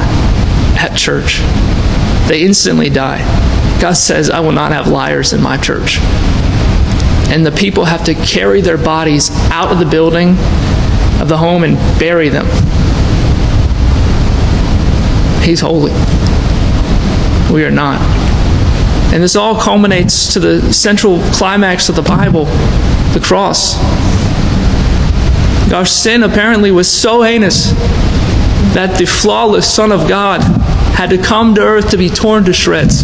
at 0.78 0.94
church. 0.98 1.40
They 2.28 2.44
instantly 2.44 2.90
die. 2.90 3.20
God 3.82 3.94
says, 3.94 4.30
I 4.30 4.42
will 4.42 4.52
not 4.52 4.74
have 4.74 4.90
liars 4.90 5.32
in 5.32 5.42
my 5.42 5.56
church. 5.56 6.00
And 7.32 7.46
the 7.46 7.52
people 7.52 7.86
have 7.86 8.04
to 8.06 8.14
carry 8.14 8.60
their 8.60 8.78
bodies 8.78 9.32
out 9.52 9.72
of 9.72 9.80
the 9.80 9.86
building 9.86 10.32
of 11.22 11.30
the 11.30 11.38
home 11.38 11.64
and 11.64 11.78
bury 11.98 12.28
them. 12.28 12.46
He's 15.42 15.62
holy. 15.62 15.94
We 17.54 17.64
are 17.64 17.72
not. 17.72 18.02
And 19.14 19.24
this 19.24 19.38
all 19.38 19.60
culminates 19.60 20.34
to 20.34 20.42
the 20.42 20.74
central 20.74 21.22
climax 21.32 21.88
of 21.88 21.96
the 21.96 22.02
Bible 22.02 22.46
the 23.14 23.22
cross. 23.22 23.78
Our 25.72 25.86
sin 25.86 26.24
apparently 26.24 26.72
was 26.72 26.92
so 26.92 27.22
heinous 27.22 27.72
that 28.74 28.98
the 28.98 29.06
flawless 29.06 29.72
Son 29.72 29.92
of 29.92 30.08
God 30.08 30.42
had 30.96 31.10
to 31.10 31.18
come 31.18 31.56
to 31.56 31.62
earth 31.62 31.90
to 31.92 31.98
be 31.98 32.10
torn 32.10 32.44
to 32.46 32.54
shreds. 32.54 33.04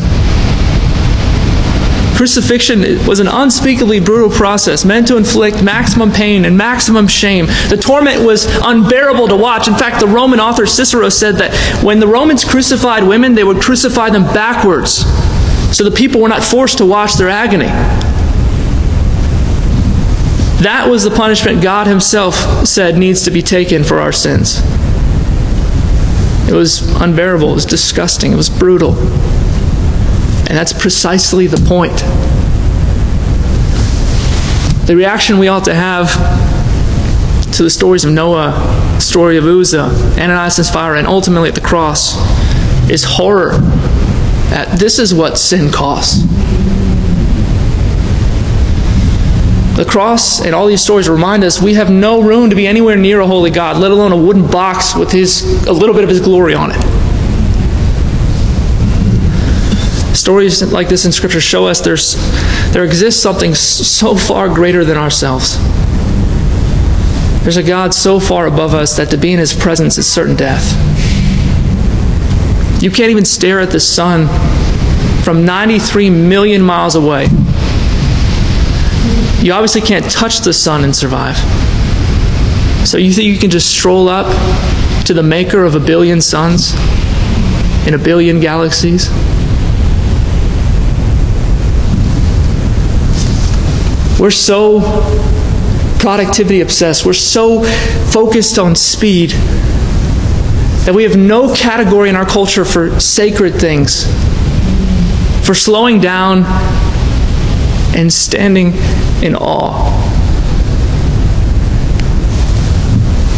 Crucifixion 2.18 2.82
was 3.06 3.20
an 3.20 3.28
unspeakably 3.28 4.00
brutal 4.00 4.30
process 4.30 4.84
meant 4.84 5.08
to 5.08 5.18
inflict 5.18 5.62
maximum 5.64 6.12
pain 6.12 6.46
and 6.46 6.58
maximum 6.58 7.08
shame. 7.08 7.46
The 7.70 7.78
torment 7.80 8.26
was 8.26 8.48
unbearable 8.64 9.28
to 9.28 9.36
watch. 9.36 9.68
In 9.68 9.76
fact, 9.76 10.00
the 10.00 10.08
Roman 10.08 10.40
author 10.40 10.66
Cicero 10.66 11.10
said 11.10 11.36
that 11.36 11.54
when 11.84 12.00
the 12.00 12.08
Romans 12.08 12.44
crucified 12.44 13.04
women, 13.04 13.36
they 13.36 13.44
would 13.44 13.62
crucify 13.62 14.10
them 14.10 14.24
backwards 14.24 15.06
so 15.76 15.84
the 15.84 15.92
people 15.92 16.20
were 16.20 16.30
not 16.30 16.44
forced 16.44 16.80
to 16.80 16.86
watch 16.86 17.14
their 17.14 17.30
agony. 17.30 17.68
That 20.64 20.88
was 20.90 21.04
the 21.04 21.12
punishment 21.12 21.62
God 21.62 21.86
Himself 21.86 22.68
said 22.68 22.98
needs 22.98 23.22
to 23.26 23.32
be 23.32 23.44
taken 23.44 23.84
for 23.84 24.00
our 24.00 24.12
sins. 24.12 24.60
It 26.48 26.54
was 26.54 26.96
unbearable. 27.02 27.52
It 27.52 27.56
was 27.56 27.66
disgusting. 27.66 28.32
It 28.32 28.36
was 28.36 28.50
brutal. 28.50 28.96
And 30.48 30.58
that's 30.58 30.74
precisely 30.74 31.48
the 31.48 31.58
point. 31.68 31.98
The 34.88 34.96
reaction 34.96 35.38
we 35.38 35.50
ought 35.50 35.66
to 35.66 35.76
have 35.76 36.14
to 37.56 37.64
the 37.64 37.70
stories 37.70 38.06
of 38.06 38.12
Noah, 38.12 39.00
story 39.00 39.38
of 39.38 39.46
Uzzah, 39.46 39.90
Ananias 40.18 40.58
and 40.58 40.66
Sapphira, 40.66 40.98
and 40.98 41.08
ultimately 41.08 41.50
at 41.50 41.56
the 41.56 41.62
cross 41.62 42.16
is 42.90 43.04
horror 43.04 43.54
at 44.52 44.80
this 44.80 44.98
is 44.98 45.14
what 45.14 45.38
sin 45.38 45.72
costs. 45.72 46.24
The 49.78 49.86
cross 49.86 50.42
and 50.42 50.56
all 50.56 50.66
these 50.66 50.82
stories 50.82 51.08
remind 51.08 51.44
us 51.44 51.62
we 51.62 51.76
have 51.76 51.92
no 51.92 52.20
room 52.20 52.50
to 52.50 52.56
be 52.56 52.66
anywhere 52.66 52.96
near 52.96 53.20
a 53.20 53.28
holy 53.28 53.52
God, 53.52 53.78
let 53.78 53.92
alone 53.92 54.12
a 54.12 54.18
wooden 54.18 54.50
box 54.50 54.96
with 54.96 55.12
his 55.12 55.68
a 55.68 55.72
little 55.72 55.94
bit 55.94 56.04
of 56.04 56.10
his 56.10 56.20
glory 56.20 56.56
on 56.56 56.72
it. 56.72 56.82
Stories 60.16 60.64
like 60.74 60.90
this 60.90 61.06
in 61.06 61.12
Scripture 61.12 61.40
show 61.40 61.68
us 61.68 61.80
there's, 61.80 62.16
there 62.74 62.84
exists 62.84 63.22
something 63.22 63.54
so 63.54 64.16
far 64.16 64.50
greater 64.50 64.84
than 64.84 64.98
ourselves. 64.98 65.60
There's 67.44 67.58
a 67.58 67.64
God 67.64 67.94
so 67.94 68.20
far 68.20 68.48
above 68.48 68.74
us 68.74 68.98
that 68.98 69.12
to 69.12 69.18
be 69.18 69.32
in 69.32 69.38
His 69.38 69.54
presence 69.54 70.00
is 70.00 70.12
certain 70.12 70.36
death. 70.36 70.74
You 72.82 72.90
can't 72.90 73.12
even 73.12 73.26
stare 73.26 73.60
at 73.60 73.70
the 73.70 73.80
sun 73.80 74.28
from 75.24 75.46
93 75.46 76.10
million 76.10 76.64
miles 76.64 76.96
away 76.96 77.28
you 79.48 79.54
obviously 79.54 79.80
can't 79.80 80.04
touch 80.12 80.40
the 80.40 80.52
sun 80.52 80.84
and 80.84 80.94
survive. 80.94 81.38
So 82.86 82.98
you 82.98 83.14
think 83.14 83.28
you 83.28 83.38
can 83.38 83.50
just 83.50 83.72
stroll 83.72 84.10
up 84.10 84.28
to 85.06 85.14
the 85.14 85.24
maker 85.24 85.64
of 85.64 85.74
a 85.74 85.80
billion 85.80 86.20
suns 86.20 86.74
in 87.88 87.94
a 87.94 87.98
billion 87.98 88.42
galaxies? 88.42 89.10
We're 94.20 94.32
so 94.32 94.82
productivity 96.00 96.60
obsessed. 96.60 97.06
We're 97.06 97.14
so 97.14 97.64
focused 98.12 98.60
on 98.60 98.76
speed 98.76 99.30
that 100.84 100.92
we 100.94 101.04
have 101.04 101.16
no 101.16 101.56
category 101.56 102.10
in 102.10 102.18
our 102.18 102.26
culture 102.26 102.66
for 102.66 103.00
sacred 103.00 103.56
things, 103.56 104.06
for 105.48 105.56
slowing 105.56 106.02
down 106.02 106.44
and 107.96 108.12
standing 108.12 108.74
in 109.22 109.36
awe. 109.36 110.08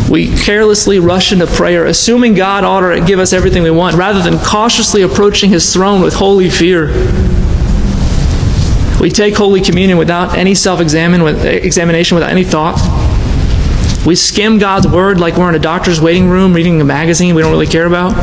We 0.10 0.36
carelessly 0.36 0.98
rush 1.00 1.32
into 1.32 1.46
prayer, 1.46 1.86
assuming 1.86 2.34
God 2.34 2.64
ought 2.64 2.96
to 2.96 3.06
give 3.06 3.20
us 3.20 3.32
everything 3.32 3.62
we 3.62 3.70
want, 3.70 3.96
rather 3.96 4.24
than 4.24 4.40
cautiously 4.40 5.04
approaching 5.04 5.52
His 5.52 5.72
throne 5.72 6.02
with 6.02 6.16
holy 6.16 6.50
fear. 6.50 6.88
We 9.00 9.12
take 9.12 9.38
Holy 9.38 9.62
Communion 9.62 10.00
without 10.00 10.36
any 10.36 10.56
self 10.56 10.80
eh, 10.80 10.84
examination, 10.84 12.16
without 12.16 12.32
any 12.32 12.44
thought. 12.44 12.78
We 14.06 14.16
skim 14.16 14.58
God's 14.58 14.88
Word 14.88 15.20
like 15.20 15.38
we're 15.38 15.50
in 15.50 15.56
a 15.56 15.60
doctor's 15.60 16.02
waiting 16.02 16.28
room 16.28 16.54
reading 16.54 16.82
a 16.82 16.86
magazine 16.86 17.36
we 17.36 17.44
don't 17.44 17.52
really 17.52 17.68
care 17.68 17.86
about, 17.86 18.14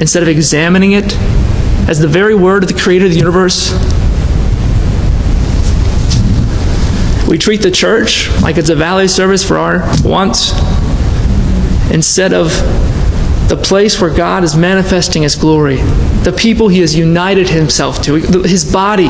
instead 0.00 0.22
of 0.22 0.30
examining 0.30 0.92
it 0.92 1.14
as 1.88 1.98
the 1.98 2.08
very 2.08 2.34
Word 2.34 2.62
of 2.62 2.70
the 2.70 2.80
Creator 2.80 3.06
of 3.06 3.10
the 3.12 3.18
universe 3.18 3.70
We 7.32 7.38
treat 7.38 7.62
the 7.62 7.70
church 7.70 8.28
like 8.42 8.58
it's 8.58 8.68
a 8.68 8.74
valet 8.74 9.06
service 9.06 9.42
for 9.42 9.56
our 9.56 9.78
wants 10.04 10.52
instead 11.90 12.34
of 12.34 12.50
the 13.48 13.56
place 13.56 13.98
where 13.98 14.10
God 14.10 14.44
is 14.44 14.54
manifesting 14.54 15.22
His 15.22 15.34
glory, 15.34 15.76
the 16.24 16.34
people 16.38 16.68
He 16.68 16.80
has 16.80 16.94
united 16.94 17.48
Himself 17.48 18.02
to, 18.02 18.16
His 18.16 18.70
body. 18.70 19.06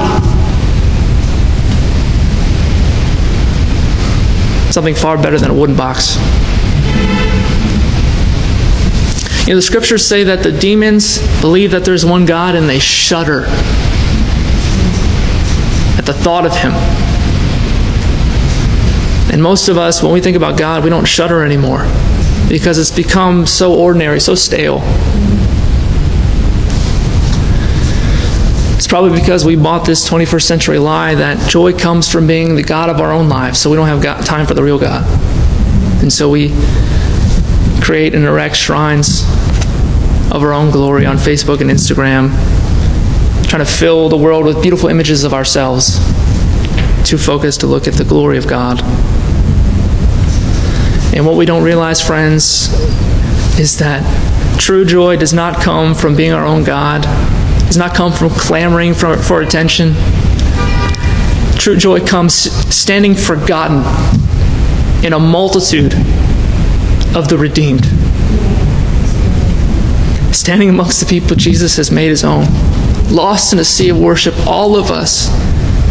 Something 4.70 4.94
far 4.94 5.20
better 5.20 5.40
than 5.40 5.50
a 5.50 5.54
wooden 5.54 5.74
box. 5.74 6.14
You 9.48 9.54
know, 9.54 9.56
the 9.56 9.62
scriptures 9.62 10.06
say 10.06 10.22
that 10.22 10.44
the 10.44 10.52
demons 10.52 11.18
believe 11.40 11.72
that 11.72 11.84
there's 11.84 12.06
one 12.06 12.24
God 12.24 12.54
and 12.54 12.68
they 12.68 12.78
shudder 12.78 13.46
at 15.98 16.06
the 16.06 16.14
thought 16.14 16.46
of 16.46 16.54
Him. 16.54 17.01
And 19.32 19.42
most 19.42 19.68
of 19.68 19.78
us, 19.78 20.02
when 20.02 20.12
we 20.12 20.20
think 20.20 20.36
about 20.36 20.58
God, 20.58 20.84
we 20.84 20.90
don't 20.90 21.06
shudder 21.06 21.42
anymore 21.42 21.86
because 22.48 22.76
it's 22.76 22.90
become 22.90 23.46
so 23.46 23.74
ordinary, 23.74 24.20
so 24.20 24.34
stale. 24.34 24.80
It's 28.76 28.86
probably 28.86 29.18
because 29.18 29.44
we 29.44 29.56
bought 29.56 29.86
this 29.86 30.06
21st 30.08 30.42
century 30.42 30.78
lie 30.78 31.14
that 31.14 31.48
joy 31.48 31.72
comes 31.72 32.12
from 32.12 32.26
being 32.26 32.56
the 32.56 32.62
God 32.62 32.90
of 32.90 33.00
our 33.00 33.10
own 33.10 33.28
lives, 33.30 33.58
so 33.58 33.70
we 33.70 33.76
don't 33.76 33.86
have 33.86 34.02
time 34.26 34.46
for 34.46 34.52
the 34.54 34.62
real 34.62 34.78
God. 34.78 35.02
And 36.02 36.12
so 36.12 36.28
we 36.28 36.50
create 37.80 38.14
and 38.14 38.24
erect 38.24 38.56
shrines 38.56 39.22
of 40.30 40.42
our 40.42 40.52
own 40.52 40.70
glory 40.70 41.06
on 41.06 41.16
Facebook 41.16 41.60
and 41.60 41.70
Instagram, 41.70 42.28
trying 43.48 43.64
to 43.64 43.70
fill 43.70 44.08
the 44.08 44.16
world 44.16 44.44
with 44.44 44.60
beautiful 44.60 44.88
images 44.88 45.24
of 45.24 45.32
ourselves, 45.32 45.98
too 47.04 47.18
focused 47.18 47.60
to 47.60 47.66
look 47.66 47.86
at 47.86 47.94
the 47.94 48.04
glory 48.04 48.38
of 48.38 48.46
God. 48.46 48.80
And 51.14 51.26
what 51.26 51.36
we 51.36 51.44
don't 51.44 51.62
realize, 51.62 52.00
friends, 52.00 52.72
is 53.58 53.78
that 53.78 54.02
true 54.58 54.84
joy 54.84 55.16
does 55.16 55.32
not 55.32 55.60
come 55.60 55.94
from 55.94 56.16
being 56.16 56.32
our 56.32 56.44
own 56.44 56.64
God, 56.64 57.02
does 57.66 57.76
not 57.76 57.94
come 57.94 58.12
from 58.12 58.30
clamoring 58.30 58.94
for, 58.94 59.16
for 59.16 59.42
attention. 59.42 59.94
True 61.58 61.76
joy 61.76 62.00
comes 62.00 62.34
standing 62.74 63.14
forgotten 63.14 63.78
in 65.04 65.12
a 65.12 65.18
multitude 65.18 65.94
of 67.14 67.28
the 67.28 67.36
redeemed. 67.38 67.84
Standing 70.34 70.70
amongst 70.70 71.00
the 71.00 71.06
people 71.06 71.36
Jesus 71.36 71.76
has 71.76 71.90
made 71.90 72.08
his 72.08 72.24
own, 72.24 72.46
lost 73.10 73.52
in 73.52 73.58
a 73.58 73.64
sea 73.64 73.90
of 73.90 73.98
worship, 73.98 74.34
all 74.46 74.76
of 74.76 74.90
us, 74.90 75.28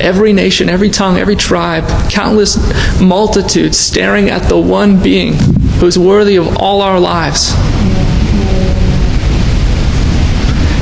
every 0.01 0.33
nation, 0.33 0.67
every 0.67 0.89
tongue, 0.89 1.17
every 1.17 1.35
tribe, 1.35 1.87
countless 2.09 2.57
multitudes 2.99 3.77
staring 3.77 4.29
at 4.29 4.49
the 4.49 4.59
one 4.59 5.01
being 5.01 5.33
who 5.79 5.85
is 5.87 5.97
worthy 5.97 6.35
of 6.35 6.57
all 6.57 6.81
our 6.81 6.99
lives. 6.99 7.51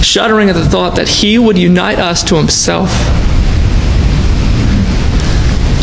Shuddering 0.03 0.49
at 0.49 0.55
the 0.55 0.65
thought 0.65 0.95
that 0.95 1.07
he 1.07 1.37
would 1.37 1.57
unite 1.57 1.99
us 1.99 2.23
to 2.23 2.35
himself. 2.35 2.89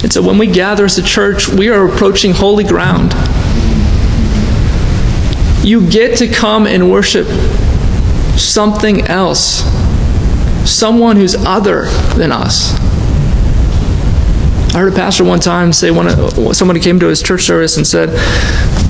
And 0.03 0.13
so 0.13 0.23
when 0.23 0.39
we 0.39 0.47
gather 0.47 0.85
as 0.85 0.99
a 0.99 1.03
church, 1.03 1.49
we 1.49 1.69
are 1.69 1.87
approaching 1.87 2.33
holy 2.33 2.65
ground. 2.65 3.13
You 5.67 5.89
get 5.89 6.19
to 6.19 6.29
come 6.29 6.67
and 6.67 6.91
worship 6.91 7.27
something 8.39 9.03
else, 9.03 9.63
someone 10.69 11.17
who's 11.17 11.35
other 11.35 11.87
than 12.17 12.33
us. 12.33 12.86
I 14.77 14.81
heard 14.81 14.93
a 14.93 14.97
pastor 14.97 15.25
one 15.25 15.41
time 15.41 15.73
say 15.73 15.91
when 15.91 16.53
somebody 16.53 16.81
came 16.81 17.01
to 17.01 17.07
his 17.07 17.23
church 17.23 17.45
service 17.45 17.79
and 17.79 17.87
said, 17.87 18.11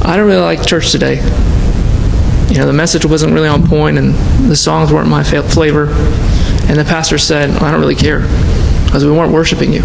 I 0.05 0.17
don't 0.17 0.27
really 0.27 0.43
like 0.43 0.67
church 0.67 0.91
today. 0.91 1.19
You 2.49 2.59
know, 2.59 2.67
the 2.67 2.73
message 2.73 3.07
wasn't 3.07 3.35
really 3.35 3.47
on 3.47 3.65
point 3.69 3.97
and 3.97 4.13
the 4.51 4.57
songs 4.57 4.93
weren't 4.93 5.09
my 5.09 5.23
flavor. 5.23 5.87
And 6.69 6.77
the 6.77 6.85
pastor 6.85 7.19
said, 7.19 7.51
I 7.51 7.71
don't 7.71 7.79
really 7.79 7.95
care 7.95 8.23
because 8.85 9.05
we 9.05 9.13
weren't 9.13 9.33
worshiping 9.33 9.73
you. 9.73 9.83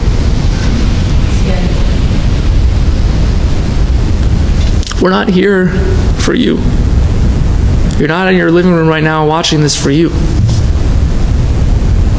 We're 5.04 5.12
not 5.12 5.30
here 5.30 5.68
for 6.22 6.34
you. 6.34 6.56
You're 8.00 8.08
not 8.08 8.28
in 8.28 8.38
your 8.38 8.50
living 8.50 8.72
room 8.72 8.88
right 8.88 9.04
now 9.04 9.28
watching 9.28 9.62
this 9.62 9.80
for 9.80 9.92
you. 9.92 10.10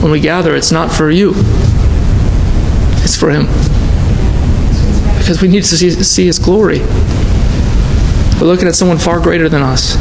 When 0.01 0.13
we 0.13 0.21
gather, 0.21 0.55
it's 0.55 0.71
not 0.71 0.93
for 0.93 1.11
you, 1.11 1.33
it's 3.03 3.17
for 3.17 3.31
Him. 3.31 3.47
Because 5.19 5.41
we 5.43 5.49
need 5.49 5.65
to 5.65 5.77
see, 5.77 5.91
see 5.91 6.27
His 6.27 6.39
glory. 6.39 6.81
We're 8.41 8.49
looking 8.49 8.67
at 8.67 8.75
someone 8.75 8.99
far 8.99 9.21
greater 9.21 9.49
than 9.49 9.63
us. 9.63 9.97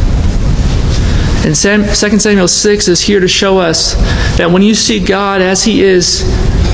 And 1.44 1.56
2 1.56 2.20
Samuel 2.20 2.48
6 2.48 2.88
is 2.88 3.02
here 3.02 3.20
to 3.20 3.28
show 3.28 3.58
us 3.58 3.96
that 4.38 4.50
when 4.52 4.62
you 4.62 4.76
see 4.76 5.04
God 5.04 5.42
as 5.42 5.64
He 5.64 5.82
is, 5.82 6.24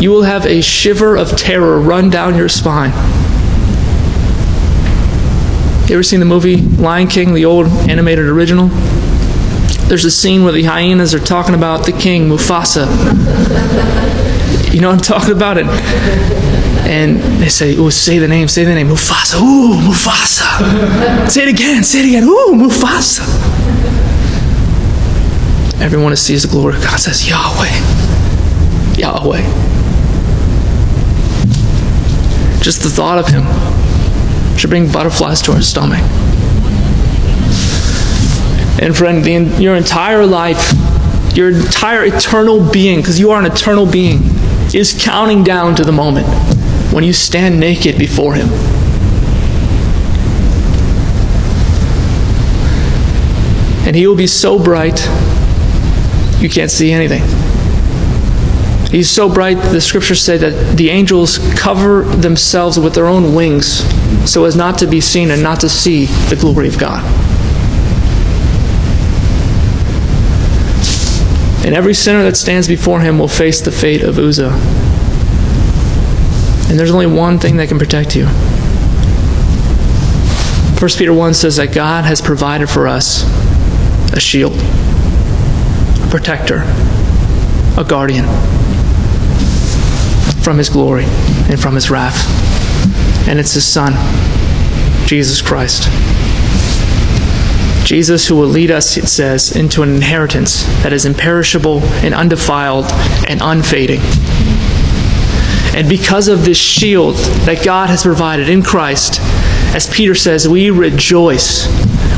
you 0.01 0.11
will 0.11 0.23
have 0.23 0.45
a 0.45 0.61
shiver 0.61 1.17
of 1.17 1.37
terror 1.37 1.79
run 1.79 2.09
down 2.09 2.35
your 2.35 2.49
spine. 2.49 2.91
You 5.87 5.95
ever 5.95 6.03
seen 6.03 6.19
the 6.19 6.25
movie 6.25 6.57
Lion 6.57 7.07
King, 7.07 7.33
the 7.33 7.45
old 7.45 7.67
animated 7.67 8.25
original? 8.25 8.67
There's 9.87 10.03
a 10.03 10.11
scene 10.11 10.43
where 10.43 10.51
the 10.51 10.63
hyenas 10.63 11.13
are 11.13 11.19
talking 11.19 11.55
about 11.55 11.85
the 11.85 11.93
king, 11.93 12.27
Mufasa. 12.27 12.85
You 14.77 14.81
know 14.81 14.89
what 14.91 15.09
I'm 15.09 15.19
talking 15.19 15.35
about? 15.35 15.57
And, 15.57 15.67
and 16.87 17.17
they 17.41 17.49
say, 17.49 17.73
"Ooh, 17.73 17.89
say 17.89 18.19
the 18.19 18.27
name, 18.27 18.47
say 18.47 18.63
the 18.63 18.75
name, 18.75 18.89
Mufasa. 18.89 19.41
Ooh, 19.41 19.73
Mufasa. 19.73 21.27
say 21.27 21.41
it 21.41 21.49
again, 21.49 21.83
say 21.83 22.01
it 22.01 22.05
again. 22.09 22.23
Ooh, 22.25 22.53
Mufasa." 22.53 23.23
Everyone 25.81 26.11
who 26.11 26.15
sees 26.15 26.43
the 26.43 26.47
glory. 26.47 26.75
Of 26.75 26.83
God 26.83 26.99
says, 26.99 27.27
Yahweh, 27.27 27.73
Yahweh. 28.99 29.41
Just 32.61 32.83
the 32.83 32.89
thought 32.89 33.17
of 33.17 33.27
Him 33.29 33.45
should 34.59 34.69
bring 34.69 34.91
butterflies 34.91 35.41
to 35.41 35.53
our 35.53 35.61
stomach. 35.63 36.01
And 38.79 38.95
friend, 38.95 39.25
the, 39.25 39.59
your 39.59 39.75
entire 39.75 40.23
life, 40.23 40.71
your 41.35 41.49
entire 41.49 42.05
eternal 42.05 42.63
being, 42.71 42.99
because 42.99 43.19
you 43.19 43.31
are 43.31 43.39
an 43.43 43.51
eternal 43.51 43.87
being, 43.87 44.36
is 44.73 44.97
counting 44.99 45.43
down 45.43 45.75
to 45.75 45.83
the 45.83 45.91
moment 45.91 46.27
when 46.93 47.03
you 47.03 47.13
stand 47.13 47.59
naked 47.59 47.97
before 47.97 48.33
Him. 48.33 48.47
And 53.85 53.95
He 53.95 54.07
will 54.07 54.15
be 54.15 54.27
so 54.27 54.61
bright, 54.61 54.99
you 56.41 56.49
can't 56.49 56.71
see 56.71 56.91
anything. 56.91 57.23
He's 58.91 59.09
so 59.09 59.27
bright, 59.27 59.55
the 59.55 59.81
scriptures 59.81 60.21
say 60.21 60.37
that 60.37 60.77
the 60.77 60.89
angels 60.89 61.39
cover 61.57 62.03
themselves 62.03 62.79
with 62.79 62.93
their 62.93 63.07
own 63.07 63.35
wings 63.35 63.83
so 64.29 64.45
as 64.45 64.55
not 64.55 64.77
to 64.79 64.87
be 64.87 65.01
seen 65.01 65.31
and 65.31 65.43
not 65.43 65.59
to 65.61 65.69
see 65.69 66.05
the 66.29 66.37
glory 66.37 66.67
of 66.67 66.79
God. 66.79 67.26
And 71.67 71.75
every 71.75 71.93
sinner 71.93 72.23
that 72.23 72.37
stands 72.37 72.65
before 72.65 73.01
him 73.01 73.19
will 73.19 73.27
face 73.27 73.59
the 73.59 73.73
fate 73.73 74.01
of 74.01 74.17
Uzzah. 74.17 74.51
And 76.69 76.79
there's 76.79 76.91
only 76.91 77.07
one 77.07 77.39
thing 77.39 77.57
that 77.57 77.67
can 77.67 77.77
protect 77.77 78.15
you. 78.15 78.25
1 80.79 80.91
Peter 80.97 81.11
1 81.11 81.33
says 81.33 81.57
that 81.57 81.73
God 81.73 82.05
has 82.05 82.21
provided 82.21 82.69
for 82.69 82.87
us 82.87 83.25
a 84.13 84.19
shield, 84.21 84.53
a 84.53 86.07
protector, 86.09 86.61
a 87.77 87.83
guardian 87.85 88.23
from 90.41 90.57
his 90.57 90.69
glory 90.69 91.03
and 91.49 91.59
from 91.59 91.75
his 91.75 91.89
wrath. 91.89 92.15
And 93.27 93.39
it's 93.39 93.51
his 93.51 93.65
Son, 93.65 93.91
Jesus 95.05 95.41
Christ. 95.41 95.89
Jesus, 97.87 98.27
who 98.27 98.35
will 98.35 98.49
lead 98.49 98.69
us, 98.69 98.97
it 98.97 99.07
says, 99.07 99.55
into 99.55 99.81
an 99.81 99.95
inheritance 99.95 100.65
that 100.83 100.91
is 100.91 101.05
imperishable 101.05 101.79
and 102.03 102.13
undefiled 102.13 102.83
and 103.29 103.39
unfading. 103.41 104.01
And 105.73 105.87
because 105.87 106.27
of 106.27 106.43
this 106.43 106.57
shield 106.57 107.15
that 107.45 107.63
God 107.63 107.89
has 107.89 108.03
provided 108.03 108.49
in 108.49 108.61
Christ, 108.61 109.21
as 109.73 109.89
Peter 109.89 110.15
says, 110.15 110.49
we 110.49 110.69
rejoice 110.69 111.65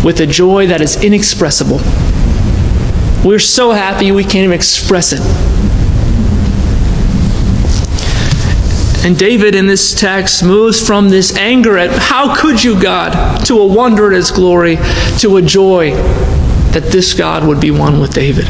with 0.03 0.19
a 0.21 0.25
joy 0.25 0.65
that 0.65 0.81
is 0.81 1.03
inexpressible. 1.03 1.77
We're 3.23 3.37
so 3.37 3.69
happy 3.69 4.11
we 4.11 4.23
can't 4.23 4.45
even 4.45 4.53
express 4.53 5.13
it. 5.13 5.48
And 9.05 9.17
David 9.17 9.55
in 9.55 9.67
this 9.67 9.93
text 9.93 10.43
moves 10.43 10.85
from 10.85 11.09
this 11.09 11.35
anger 11.37 11.77
at 11.77 11.89
how 11.89 12.35
could 12.35 12.63
you, 12.63 12.79
God, 12.81 13.45
to 13.45 13.59
a 13.59 13.65
wonder 13.65 14.11
at 14.11 14.15
his 14.15 14.29
glory, 14.29 14.77
to 15.19 15.37
a 15.37 15.41
joy 15.41 15.91
that 16.71 16.83
this 16.91 17.13
God 17.13 17.47
would 17.47 17.61
be 17.61 17.71
one 17.71 17.99
with 17.99 18.13
David. 18.13 18.45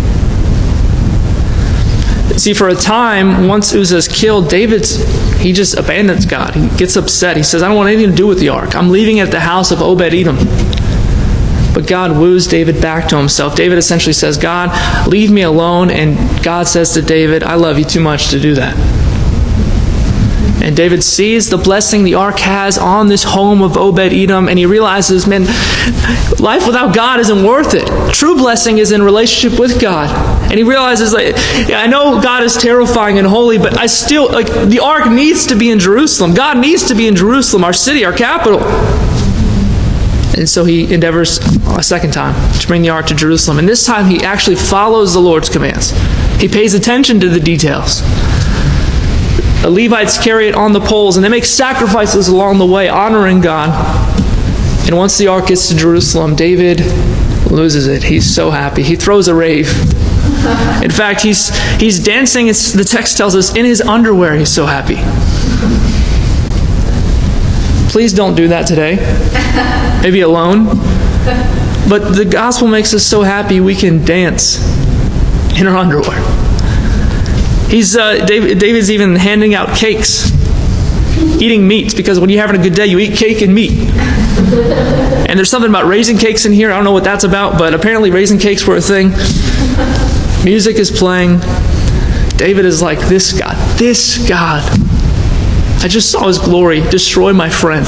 See, 2.40 2.54
for 2.54 2.70
a 2.70 2.76
time, 2.76 3.48
once 3.48 3.74
Uzzah's 3.74 4.08
killed, 4.08 4.50
David's 4.50 5.04
he 5.40 5.54
just 5.54 5.78
abandons 5.78 6.26
God. 6.26 6.56
He 6.56 6.68
gets 6.78 6.96
upset. 6.98 7.38
He 7.38 7.44
says, 7.44 7.64
I 7.64 7.68
don't 7.68 7.78
want 7.78 7.90
anything 7.90 8.10
to 8.10 8.16
do 8.16 8.28
with 8.28 8.40
the 8.40 8.50
ark. 8.50 8.76
I'm 8.76 8.90
leaving 8.90 9.20
at 9.20 9.32
the 9.32 9.40
house 9.40 9.72
of 9.72 9.82
Obed 9.82 10.14
Edom. 10.14 10.38
But 11.74 11.88
God 11.88 12.18
woos 12.18 12.48
David 12.48 12.82
back 12.82 13.08
to 13.10 13.18
himself. 13.18 13.56
David 13.56 13.78
essentially 13.78 14.14
says, 14.14 14.38
God, 14.38 15.08
leave 15.08 15.32
me 15.32 15.44
alone. 15.44 15.92
And 15.92 16.44
God 16.44 16.68
says 16.68 16.94
to 16.94 17.02
David, 17.02 17.44
I 17.44 17.56
love 17.56 17.78
you 17.78 17.86
too 17.86 18.02
much 18.02 18.30
to 18.30 18.40
do 18.40 18.56
that. 18.56 18.99
And 20.62 20.76
David 20.76 21.04
sees 21.04 21.50
the 21.50 21.58
blessing 21.58 22.04
the 22.04 22.16
ark 22.16 22.40
has 22.40 22.78
on 22.78 23.08
this 23.08 23.24
home 23.24 23.62
of 23.62 23.78
Obed 23.78 24.00
Edom, 24.14 24.50
and 24.50 24.60
he 24.60 24.66
realizes, 24.66 25.26
man, 25.26 25.46
life 26.40 26.68
without 26.68 26.94
God 26.94 27.20
isn't 27.22 27.44
worth 27.44 27.74
it. 27.74 27.88
True 28.14 28.36
blessing 28.36 28.78
is 28.78 28.92
in 28.92 29.02
relationship 29.02 29.58
with 29.60 29.80
God. 29.80 30.10
And 30.44 30.56
he 30.56 30.64
realizes, 30.64 31.14
like, 31.14 31.34
I 31.38 31.88
know 31.88 32.22
God 32.22 32.44
is 32.44 32.58
terrifying 32.58 33.18
and 33.18 33.26
holy, 33.26 33.58
but 33.58 33.78
I 33.80 33.86
still, 33.86 34.30
like, 34.32 34.48
the 34.48 34.80
ark 34.80 35.10
needs 35.10 35.46
to 35.48 35.56
be 35.56 35.70
in 35.70 35.80
Jerusalem. 35.80 36.34
God 36.34 36.58
needs 36.58 36.88
to 36.90 36.96
be 36.96 37.08
in 37.08 37.16
Jerusalem, 37.16 37.64
our 37.64 37.74
city, 37.74 38.04
our 38.04 38.14
capital. 38.14 38.60
And 40.38 40.48
so 40.48 40.64
he 40.66 40.94
endeavors 40.94 41.40
a 41.78 41.84
second 41.84 42.12
time 42.12 42.34
to 42.60 42.68
bring 42.68 42.82
the 42.82 42.90
ark 42.90 43.08
to 43.08 43.16
Jerusalem. 43.16 43.60
And 43.60 43.68
this 43.68 43.86
time 43.86 44.10
he 44.10 44.24
actually 44.24 44.56
follows 44.56 45.14
the 45.14 45.20
Lord's 45.20 45.50
commands. 45.50 45.92
He 46.40 46.48
pays 46.48 46.74
attention 46.74 47.20
to 47.22 47.30
the 47.30 47.40
details. 47.40 48.02
The 49.62 49.70
Levites 49.70 50.18
carry 50.18 50.48
it 50.48 50.56
on 50.56 50.72
the 50.72 50.80
poles 50.80 51.18
and 51.18 51.24
they 51.24 51.30
make 51.30 51.46
sacrifices 51.46 52.30
along 52.30 52.60
the 52.60 52.66
way, 52.66 52.88
honoring 52.88 53.42
God. 53.42 53.70
And 54.88 54.98
once 54.98 55.18
the 55.18 55.28
ark 55.28 55.48
gets 55.48 55.68
to 55.70 55.76
Jerusalem, 55.76 56.36
David 56.36 56.80
loses 57.52 57.88
it. 57.88 58.04
He's 58.04 58.34
so 58.34 58.50
happy. 58.52 58.84
He 58.84 58.96
throws 58.96 59.28
a 59.28 59.36
rave. 59.36 59.70
In 60.82 60.90
fact, 60.90 61.22
he's, 61.22 61.56
he's 61.76 62.04
dancing, 62.04 62.48
it's, 62.48 62.72
the 62.72 62.86
text 62.86 63.18
tells 63.18 63.36
us, 63.36 63.56
in 63.56 63.66
his 63.66 63.82
underwear, 63.82 64.36
he's 64.36 64.50
so 64.52 64.66
happy. 64.66 64.96
Please 67.92 68.14
don't 68.14 68.36
do 68.36 68.48
that 68.48 68.66
today. 68.66 68.96
Maybe 70.02 70.22
alone. 70.22 70.66
But 71.90 72.16
the 72.16 72.26
gospel 72.26 72.68
makes 72.68 72.94
us 72.94 73.06
so 73.06 73.24
happy 73.24 73.60
we 73.60 73.76
can 73.76 74.06
dance 74.06 74.60
in 75.60 75.68
our 75.68 75.76
underwear. 75.76 76.49
He's, 77.70 77.96
uh, 77.96 78.26
David, 78.26 78.58
David's 78.58 78.90
even 78.90 79.16
handing 79.16 79.54
out 79.54 79.78
cakes, 79.78 80.32
eating 81.40 81.68
meats, 81.68 81.94
because 81.94 82.20
when 82.20 82.30
you're 82.32 82.42
having 82.42 82.60
a 82.60 82.64
good 82.64 82.74
day, 82.74 82.88
you 82.88 82.98
eat 82.98 83.16
cake 83.16 83.42
and 83.42 83.54
meat. 83.54 83.90
And 85.30 85.38
there's 85.38 85.50
something 85.50 85.70
about 85.70 85.86
raisin 85.86 86.18
cakes 86.18 86.46
in 86.46 86.52
here. 86.52 86.72
I 86.72 86.76
don't 86.76 86.84
know 86.84 86.92
what 86.92 87.04
that's 87.04 87.24
about, 87.24 87.60
but 87.60 87.76
apparently 87.76 88.10
raisin 88.10 88.40
cakes 88.40 88.66
were 88.66 88.76
a 88.76 88.82
thing. 88.82 89.10
Music 90.44 90.78
is 90.78 90.90
playing. 90.90 91.40
David 92.38 92.66
is 92.66 92.82
like, 92.82 93.00
This 93.08 93.40
God, 93.40 93.56
this 93.78 94.28
God. 94.28 94.64
I 95.84 95.88
just 95.88 96.12
saw 96.12 96.28
his 96.28 96.40
glory 96.40 96.82
destroy 96.90 97.34
my 97.34 97.50
friend. 97.50 97.88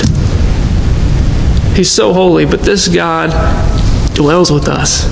He's 1.76 1.90
so 1.90 2.14
holy, 2.14 2.46
but 2.46 2.62
this 2.62 2.88
God 2.88 3.32
dwells 4.14 4.52
with 4.52 4.68
us, 4.68 5.06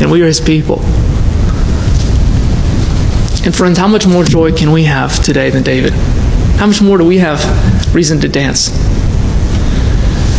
and 0.00 0.10
we 0.10 0.22
are 0.22 0.26
his 0.26 0.40
people. 0.40 0.78
And 3.44 3.54
friends, 3.54 3.76
how 3.76 3.88
much 3.88 4.06
more 4.06 4.22
joy 4.22 4.52
can 4.52 4.70
we 4.70 4.84
have 4.84 5.20
today 5.22 5.50
than 5.50 5.64
David? 5.64 5.92
How 6.58 6.66
much 6.66 6.80
more 6.80 6.96
do 6.96 7.04
we 7.04 7.18
have 7.18 7.42
reason 7.92 8.20
to 8.20 8.28
dance? 8.28 8.68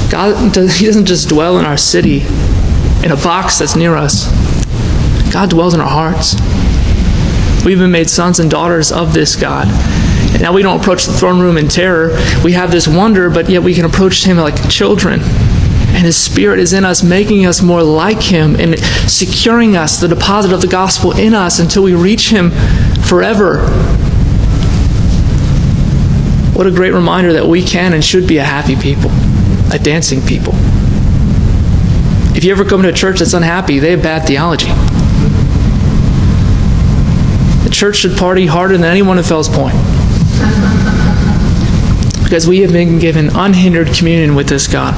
God, 0.09 0.55
He 0.71 0.85
doesn't 0.85 1.05
just 1.05 1.27
dwell 1.27 1.59
in 1.59 1.65
our 1.65 1.75
city, 1.75 2.21
in 3.03 3.11
a 3.11 3.17
box 3.17 3.59
that's 3.59 3.75
near 3.75 3.95
us. 3.95 4.31
God 5.33 5.49
dwells 5.49 5.73
in 5.73 5.81
our 5.81 5.89
hearts. 5.89 6.35
We've 7.65 7.77
been 7.77 7.91
made 7.91 8.09
sons 8.09 8.39
and 8.39 8.49
daughters 8.49 8.91
of 8.93 9.13
this 9.13 9.35
God. 9.35 9.67
And 10.33 10.41
now 10.41 10.53
we 10.53 10.61
don't 10.61 10.79
approach 10.79 11.05
the 11.05 11.13
throne 11.13 11.41
room 11.41 11.57
in 11.57 11.67
terror. 11.67 12.17
We 12.43 12.53
have 12.53 12.71
this 12.71 12.87
wonder, 12.87 13.29
but 13.29 13.49
yet 13.49 13.63
we 13.63 13.73
can 13.73 13.83
approach 13.83 14.23
Him 14.23 14.37
like 14.37 14.69
children. 14.69 15.19
And 15.93 16.05
His 16.05 16.17
Spirit 16.17 16.59
is 16.59 16.73
in 16.73 16.83
us, 16.83 17.03
making 17.03 17.45
us 17.45 17.61
more 17.61 17.83
like 17.83 18.21
Him 18.21 18.55
and 18.55 18.79
securing 19.09 19.77
us, 19.77 19.99
the 19.99 20.07
deposit 20.07 20.51
of 20.51 20.61
the 20.61 20.67
gospel 20.67 21.15
in 21.17 21.33
us 21.33 21.59
until 21.59 21.83
we 21.83 21.93
reach 21.93 22.29
Him 22.29 22.51
forever. 23.05 23.59
What 26.53 26.67
a 26.67 26.71
great 26.71 26.93
reminder 26.93 27.33
that 27.33 27.45
we 27.45 27.63
can 27.63 27.93
and 27.93 28.03
should 28.03 28.27
be 28.27 28.37
a 28.37 28.43
happy 28.43 28.75
people 28.75 29.11
a 29.73 29.79
dancing 29.79 30.21
people. 30.21 30.53
If 32.35 32.43
you 32.43 32.51
ever 32.51 32.63
come 32.63 32.83
to 32.83 32.89
a 32.89 32.93
church 32.93 33.19
that's 33.19 33.33
unhappy, 33.33 33.79
they 33.79 33.91
have 33.91 34.03
bad 34.03 34.27
theology. 34.27 34.67
The 37.63 37.69
church 37.71 37.97
should 37.97 38.15
party 38.17 38.45
harder 38.45 38.77
than 38.77 38.85
anyone 38.85 39.17
in 39.17 39.23
Fells 39.23 39.49
Point. 39.49 39.75
Because 42.23 42.47
we 42.47 42.59
have 42.59 42.71
been 42.71 42.99
given 42.99 43.29
unhindered 43.35 43.93
communion 43.93 44.35
with 44.35 44.47
this 44.47 44.67
God. 44.67 44.93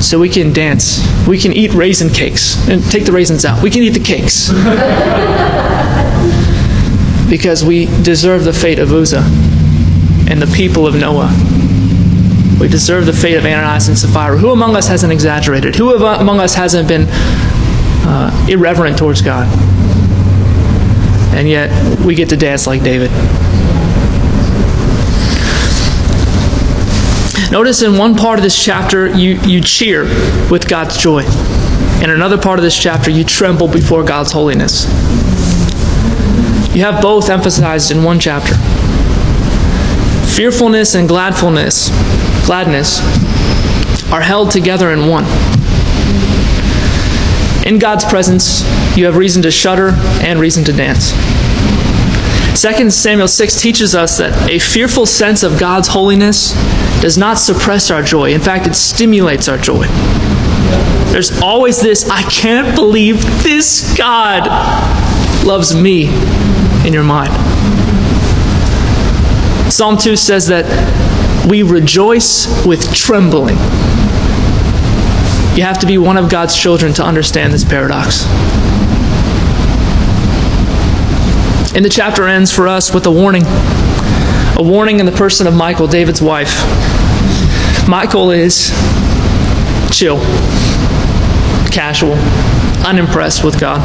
So 0.00 0.18
we 0.18 0.28
can 0.28 0.52
dance. 0.52 1.00
We 1.26 1.38
can 1.38 1.52
eat 1.52 1.72
raisin 1.72 2.10
cakes. 2.10 2.68
And 2.68 2.82
take 2.90 3.04
the 3.04 3.12
raisins 3.12 3.44
out. 3.44 3.62
We 3.62 3.70
can 3.70 3.82
eat 3.82 3.90
the 3.90 4.00
cakes. 4.00 4.50
because 7.28 7.64
we 7.64 7.86
deserve 8.02 8.44
the 8.44 8.52
fate 8.52 8.78
of 8.78 8.92
Uzzah 8.92 9.24
and 10.30 10.40
the 10.40 10.52
people 10.54 10.86
of 10.86 10.94
Noah. 10.94 11.30
We 12.60 12.68
deserve 12.68 13.06
the 13.06 13.12
fate 13.12 13.36
of 13.36 13.44
Ananias 13.44 13.88
and 13.88 13.98
Sapphira. 13.98 14.38
Who 14.38 14.50
among 14.50 14.76
us 14.76 14.86
hasn't 14.86 15.12
exaggerated? 15.12 15.74
Who 15.74 15.94
among 15.94 16.40
us 16.40 16.54
hasn't 16.54 16.86
been 16.86 17.06
uh, 18.06 18.46
irreverent 18.48 18.96
towards 18.96 19.20
God? 19.20 19.48
And 21.34 21.48
yet, 21.48 21.70
we 22.04 22.14
get 22.14 22.28
to 22.28 22.36
dance 22.36 22.66
like 22.66 22.82
David. 22.82 23.10
Notice 27.54 27.82
in 27.82 27.96
one 27.96 28.16
part 28.16 28.40
of 28.40 28.42
this 28.42 28.60
chapter, 28.60 29.16
you, 29.16 29.40
you 29.42 29.60
cheer 29.60 30.06
with 30.50 30.68
God's 30.68 30.98
joy. 30.98 31.22
In 32.02 32.10
another 32.10 32.36
part 32.36 32.58
of 32.58 32.64
this 32.64 32.76
chapter, 32.76 33.12
you 33.12 33.22
tremble 33.22 33.68
before 33.68 34.02
God's 34.02 34.32
holiness. 34.32 34.86
You 36.74 36.82
have 36.82 37.00
both 37.00 37.30
emphasized 37.30 37.92
in 37.92 38.02
one 38.02 38.18
chapter 38.18 38.56
fearfulness 40.34 40.96
and 40.96 41.08
gladfulness 41.08 41.90
gladness 42.44 42.98
are 44.12 44.20
held 44.20 44.50
together 44.50 44.90
in 44.90 45.06
one. 45.08 45.24
In 47.64 47.78
God's 47.78 48.04
presence, 48.04 48.62
you 48.96 49.04
have 49.04 49.16
reason 49.16 49.42
to 49.42 49.52
shudder 49.52 49.90
and 50.24 50.40
reason 50.40 50.64
to 50.64 50.72
dance. 50.72 51.12
2 52.60 52.90
Samuel 52.90 53.28
6 53.28 53.62
teaches 53.62 53.94
us 53.94 54.18
that 54.18 54.50
a 54.50 54.58
fearful 54.58 55.06
sense 55.06 55.44
of 55.44 55.60
God's 55.60 55.86
holiness 55.86 56.52
does 57.00 57.18
not 57.18 57.38
suppress 57.38 57.90
our 57.90 58.02
joy. 58.02 58.32
In 58.32 58.40
fact, 58.40 58.66
it 58.66 58.74
stimulates 58.74 59.48
our 59.48 59.58
joy. 59.58 59.86
There's 61.12 61.40
always 61.40 61.80
this 61.80 62.08
I 62.10 62.22
can't 62.22 62.74
believe 62.74 63.22
this 63.42 63.96
God 63.96 64.46
loves 65.46 65.74
me 65.74 66.06
in 66.86 66.92
your 66.92 67.04
mind. 67.04 67.32
Psalm 69.72 69.96
2 69.96 70.16
says 70.16 70.46
that 70.48 70.64
we 71.48 71.62
rejoice 71.62 72.66
with 72.66 72.92
trembling. 72.94 73.56
You 75.56 75.62
have 75.62 75.78
to 75.80 75.86
be 75.86 75.98
one 75.98 76.16
of 76.16 76.28
God's 76.28 76.56
children 76.56 76.92
to 76.94 77.04
understand 77.04 77.52
this 77.52 77.64
paradox. 77.64 78.24
And 81.74 81.84
the 81.84 81.88
chapter 81.88 82.26
ends 82.26 82.52
for 82.52 82.66
us 82.66 82.92
with 82.92 83.06
a 83.06 83.10
warning. 83.10 83.42
A 84.56 84.62
warning 84.62 85.00
in 85.00 85.06
the 85.06 85.12
person 85.12 85.48
of 85.48 85.54
Michal, 85.56 85.88
David's 85.88 86.22
wife. 86.22 86.54
Michal 87.88 88.30
is 88.30 88.70
chill, 89.90 90.18
casual, 91.72 92.14
unimpressed 92.86 93.42
with 93.42 93.58
God. 93.58 93.80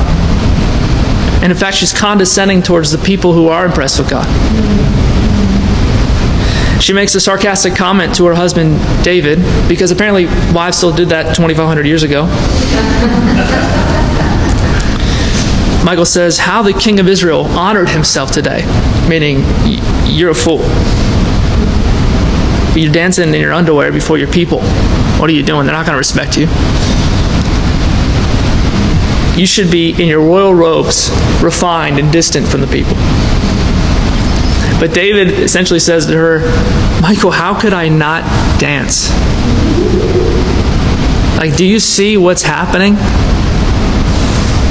And 1.42 1.52
in 1.52 1.58
fact, 1.58 1.78
she's 1.78 1.92
condescending 1.92 2.62
towards 2.62 2.92
the 2.92 3.00
people 3.00 3.34
who 3.34 3.48
are 3.48 3.66
impressed 3.66 3.98
with 3.98 4.12
God. 4.12 4.28
She 6.80 6.94
makes 6.94 7.16
a 7.16 7.20
sarcastic 7.20 7.76
comment 7.76 8.14
to 8.16 8.26
her 8.28 8.36
husband, 8.36 8.80
David, 9.04 9.40
because 9.68 9.90
apparently 9.90 10.28
wives 10.54 10.78
still 10.78 10.96
did 10.96 11.10
that 11.10 11.36
2,500 11.36 11.88
years 11.88 12.04
ago. 12.04 12.26
Michal 15.84 16.06
says, 16.06 16.38
How 16.38 16.62
the 16.62 16.74
king 16.74 17.00
of 17.00 17.08
Israel 17.08 17.46
honored 17.46 17.90
himself 17.90 18.32
today, 18.32 18.62
meaning 19.10 19.44
you're 20.06 20.30
a 20.30 20.36
fool. 20.36 20.62
You're 22.80 22.94
dancing 22.94 23.34
in 23.34 23.42
your 23.42 23.52
underwear 23.52 23.92
before 23.92 24.18
your 24.18 24.32
people. 24.32 24.62
What 25.20 25.30
are 25.30 25.34
you 25.34 25.44
doing? 25.44 25.66
They're 25.66 25.76
not 25.76 25.86
going 25.86 25.96
to 25.96 25.98
respect 25.98 26.38
you. 26.38 26.48
You 29.38 29.48
should 29.48 29.72
be 29.72 29.92
in 29.92 30.08
your 30.08 30.22
royal 30.22 30.54
robes, 30.54 31.10
refined 31.42 31.98
and 31.98 32.12
distant 32.12 32.48
from 32.48 32.62
the 32.62 32.68
people. 32.68 32.94
But 34.80 34.94
David 34.94 35.30
essentially 35.40 35.80
says 35.80 36.06
to 36.06 36.16
her, 36.16 36.40
Michal, 37.02 37.32
how 37.32 37.60
could 37.60 37.74
I 37.74 37.90
not 37.90 38.24
dance? 38.60 39.10
Like, 41.38 41.56
do 41.58 41.66
you 41.66 41.80
see 41.80 42.18
what's 42.18 42.44
happening? 42.44 42.96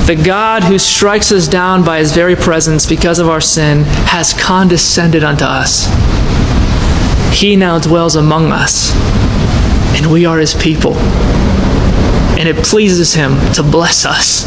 The 0.09 0.17
God 0.17 0.65
who 0.65 0.79
strikes 0.79 1.31
us 1.31 1.47
down 1.47 1.85
by 1.85 1.99
his 1.99 2.13
very 2.13 2.35
presence 2.35 2.87
because 2.87 3.21
of 3.21 3.29
our 3.29 3.41
sin 3.41 3.85
has 4.07 4.33
condescended 4.33 5.23
unto 5.23 5.45
us. 5.45 5.87
He 7.33 7.55
now 7.55 7.79
dwells 7.79 8.17
among 8.17 8.51
us, 8.51 8.93
and 9.97 10.11
we 10.11 10.25
are 10.25 10.39
his 10.39 10.55
people. 10.55 10.95
And 12.39 12.49
it 12.49 12.65
pleases 12.65 13.15
him 13.15 13.39
to 13.53 13.63
bless 13.63 14.05
us. 14.05 14.45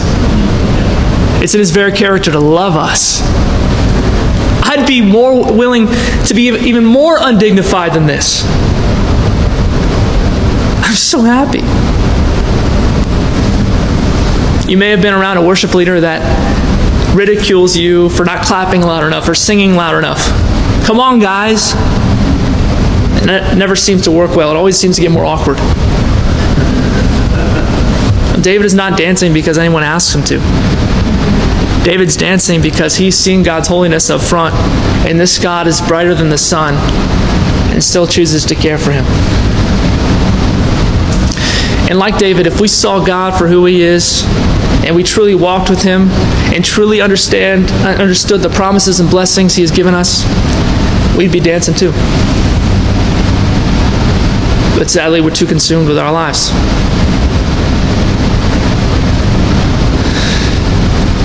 It's 1.41 1.53
in 1.53 1.59
his 1.59 1.71
very 1.71 1.93
character 1.93 2.31
to 2.31 2.39
love 2.39 2.75
us 2.75 3.21
I'd 4.71 4.87
be 4.87 5.01
more 5.01 5.53
willing 5.53 5.87
to 6.27 6.33
be 6.33 6.47
even 6.47 6.85
more 6.85 7.17
undignified 7.19 7.93
than 7.93 8.05
this. 8.05 8.45
I'm 10.81 10.95
so 10.95 11.21
happy. 11.21 11.59
You 14.71 14.77
may 14.77 14.89
have 14.91 15.01
been 15.01 15.13
around 15.13 15.35
a 15.35 15.45
worship 15.45 15.75
leader 15.75 15.99
that 15.99 16.23
ridicules 17.13 17.75
you 17.75 18.07
for 18.07 18.23
not 18.23 18.45
clapping 18.45 18.79
loud 18.79 19.03
enough 19.03 19.27
or 19.27 19.35
singing 19.35 19.75
loud 19.75 19.97
enough. 19.97 20.25
Come 20.85 20.97
on, 20.97 21.19
guys. 21.19 21.73
And 23.19 23.29
it 23.29 23.57
never 23.57 23.75
seems 23.75 24.03
to 24.03 24.11
work 24.11 24.33
well. 24.33 24.49
It 24.49 24.55
always 24.55 24.77
seems 24.77 24.95
to 24.95 25.01
get 25.01 25.11
more 25.11 25.25
awkward. 25.25 25.57
David 28.41 28.65
is 28.65 28.73
not 28.73 28.97
dancing 28.97 29.33
because 29.33 29.57
anyone 29.57 29.83
asks 29.83 30.15
him 30.15 30.23
to. 30.23 30.39
David's 31.83 32.15
dancing 32.15 32.61
because 32.61 32.95
he's 32.95 33.17
seen 33.17 33.43
God's 33.43 33.67
holiness 33.67 34.09
up 34.09 34.21
front, 34.21 34.55
and 35.05 35.19
this 35.19 35.37
God 35.37 35.67
is 35.67 35.81
brighter 35.81 36.15
than 36.15 36.29
the 36.29 36.37
sun 36.37 36.75
and 37.73 37.83
still 37.83 38.07
chooses 38.07 38.45
to 38.45 38.55
care 38.55 38.77
for 38.77 38.93
him. 38.93 39.03
And 41.89 41.99
like 41.99 42.17
David, 42.17 42.47
if 42.47 42.61
we 42.61 42.69
saw 42.69 43.03
God 43.03 43.37
for 43.37 43.49
who 43.49 43.65
he 43.65 43.81
is, 43.81 44.23
and 44.85 44.95
we 44.95 45.03
truly 45.03 45.35
walked 45.35 45.69
with 45.69 45.83
him 45.83 46.09
and 46.53 46.65
truly 46.65 47.01
understand 47.01 47.69
understood 47.85 48.41
the 48.41 48.49
promises 48.49 48.99
and 48.99 49.09
blessings 49.09 49.55
he 49.55 49.61
has 49.61 49.71
given 49.71 49.93
us, 49.93 50.25
we'd 51.17 51.31
be 51.31 51.39
dancing 51.39 51.75
too. 51.75 51.91
But 54.77 54.89
sadly, 54.89 55.21
we're 55.21 55.29
too 55.29 55.45
consumed 55.45 55.87
with 55.87 55.99
our 55.99 56.11
lives. 56.11 56.49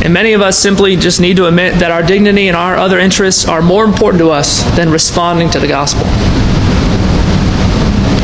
And 0.05 0.13
many 0.13 0.35
of 0.35 0.41
us 0.41 0.57
simply 0.57 0.95
just 0.95 1.21
need 1.21 1.37
to 1.39 1.47
admit 1.47 1.81
that 1.81 1.91
our 1.91 2.03
dignity 2.03 2.49
and 2.49 2.57
our 2.57 2.77
other 2.77 2.99
interests 2.99 3.45
are 3.49 3.61
more 3.61 3.85
important 3.85 4.21
to 4.21 4.31
us 4.31 4.63
than 4.77 4.91
responding 4.91 5.51
to 5.51 5.59
the 5.59 5.67
gospel. 5.67 6.07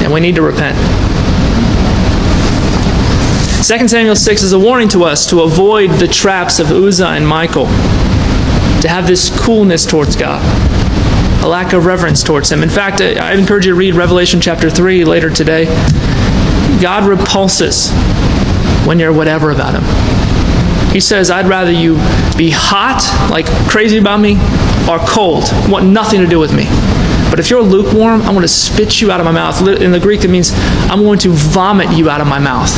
And 0.05 0.12
we 0.12 0.21
need 0.21 0.37
to 0.37 0.42
repent. 0.42 0.79
2 3.62 3.87
Samuel 3.87 4.16
6 4.16 4.42
is 4.42 4.53
a 4.53 4.59
warning 4.59 4.88
to 4.88 5.05
us 5.05 5.25
to 5.31 5.42
avoid 5.42 5.88
the 5.92 6.09
traps 6.09 6.59
of 6.59 6.72
Uzzah 6.72 7.11
and 7.11 7.25
Michal, 7.25 7.66
to 7.66 8.88
have 8.88 9.07
this 9.07 9.31
coolness 9.38 9.87
towards 9.87 10.16
God, 10.16 10.42
a 11.44 11.46
lack 11.46 11.72
of 11.72 11.87
reverence 11.87 12.25
towards 12.25 12.51
Him. 12.51 12.64
In 12.64 12.68
fact, 12.68 13.01
I 13.01 13.35
encourage 13.35 13.64
you 13.64 13.70
to 13.72 13.79
read 13.79 13.94
Revelation 13.94 14.40
chapter 14.40 14.68
3 14.68 15.05
later 15.05 15.31
today. 15.31 15.66
God 16.83 17.09
repulses 17.09 17.92
when 18.85 18.98
you're 18.98 19.12
whatever 19.12 19.53
about 19.53 19.81
Him. 19.81 20.92
He 20.92 20.98
says, 20.98 21.31
I'd 21.31 21.46
rather 21.46 21.70
you 21.70 21.94
be 22.37 22.51
hot, 22.51 23.29
like 23.31 23.46
crazy 23.70 23.98
about 23.98 24.18
me, 24.18 24.38
or 24.90 24.98
cold, 25.07 25.44
want 25.70 25.87
nothing 25.87 26.20
to 26.20 26.27
do 26.27 26.40
with 26.40 26.53
me. 26.53 26.64
But 27.31 27.38
if 27.38 27.48
you're 27.48 27.62
lukewarm, 27.62 28.22
I'm 28.22 28.33
going 28.33 28.42
to 28.42 28.48
spit 28.48 29.01
you 29.01 29.12
out 29.12 29.20
of 29.20 29.25
my 29.25 29.31
mouth. 29.31 29.64
In 29.68 29.92
the 29.92 30.01
Greek, 30.01 30.25
it 30.25 30.31
means 30.31 30.51
I'm 30.90 31.05
going 31.05 31.20
to 31.20 31.31
vomit 31.31 31.96
you 31.96 32.11
out 32.11 32.20
of 32.20 32.27
my 32.27 32.40
mouth. 32.40 32.77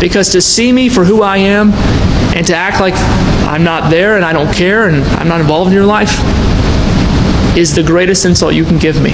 Because 0.00 0.30
to 0.30 0.40
see 0.40 0.72
me 0.72 0.88
for 0.88 1.04
who 1.04 1.22
I 1.22 1.38
am 1.38 1.72
and 2.36 2.46
to 2.46 2.54
act 2.54 2.80
like 2.80 2.94
I'm 3.48 3.64
not 3.64 3.90
there 3.90 4.16
and 4.16 4.24
I 4.24 4.32
don't 4.32 4.52
care 4.54 4.88
and 4.88 5.02
I'm 5.18 5.28
not 5.28 5.40
involved 5.40 5.68
in 5.68 5.74
your 5.74 5.86
life 5.86 6.12
is 7.56 7.74
the 7.74 7.82
greatest 7.82 8.24
insult 8.24 8.54
you 8.54 8.64
can 8.64 8.78
give 8.78 9.02
me. 9.02 9.10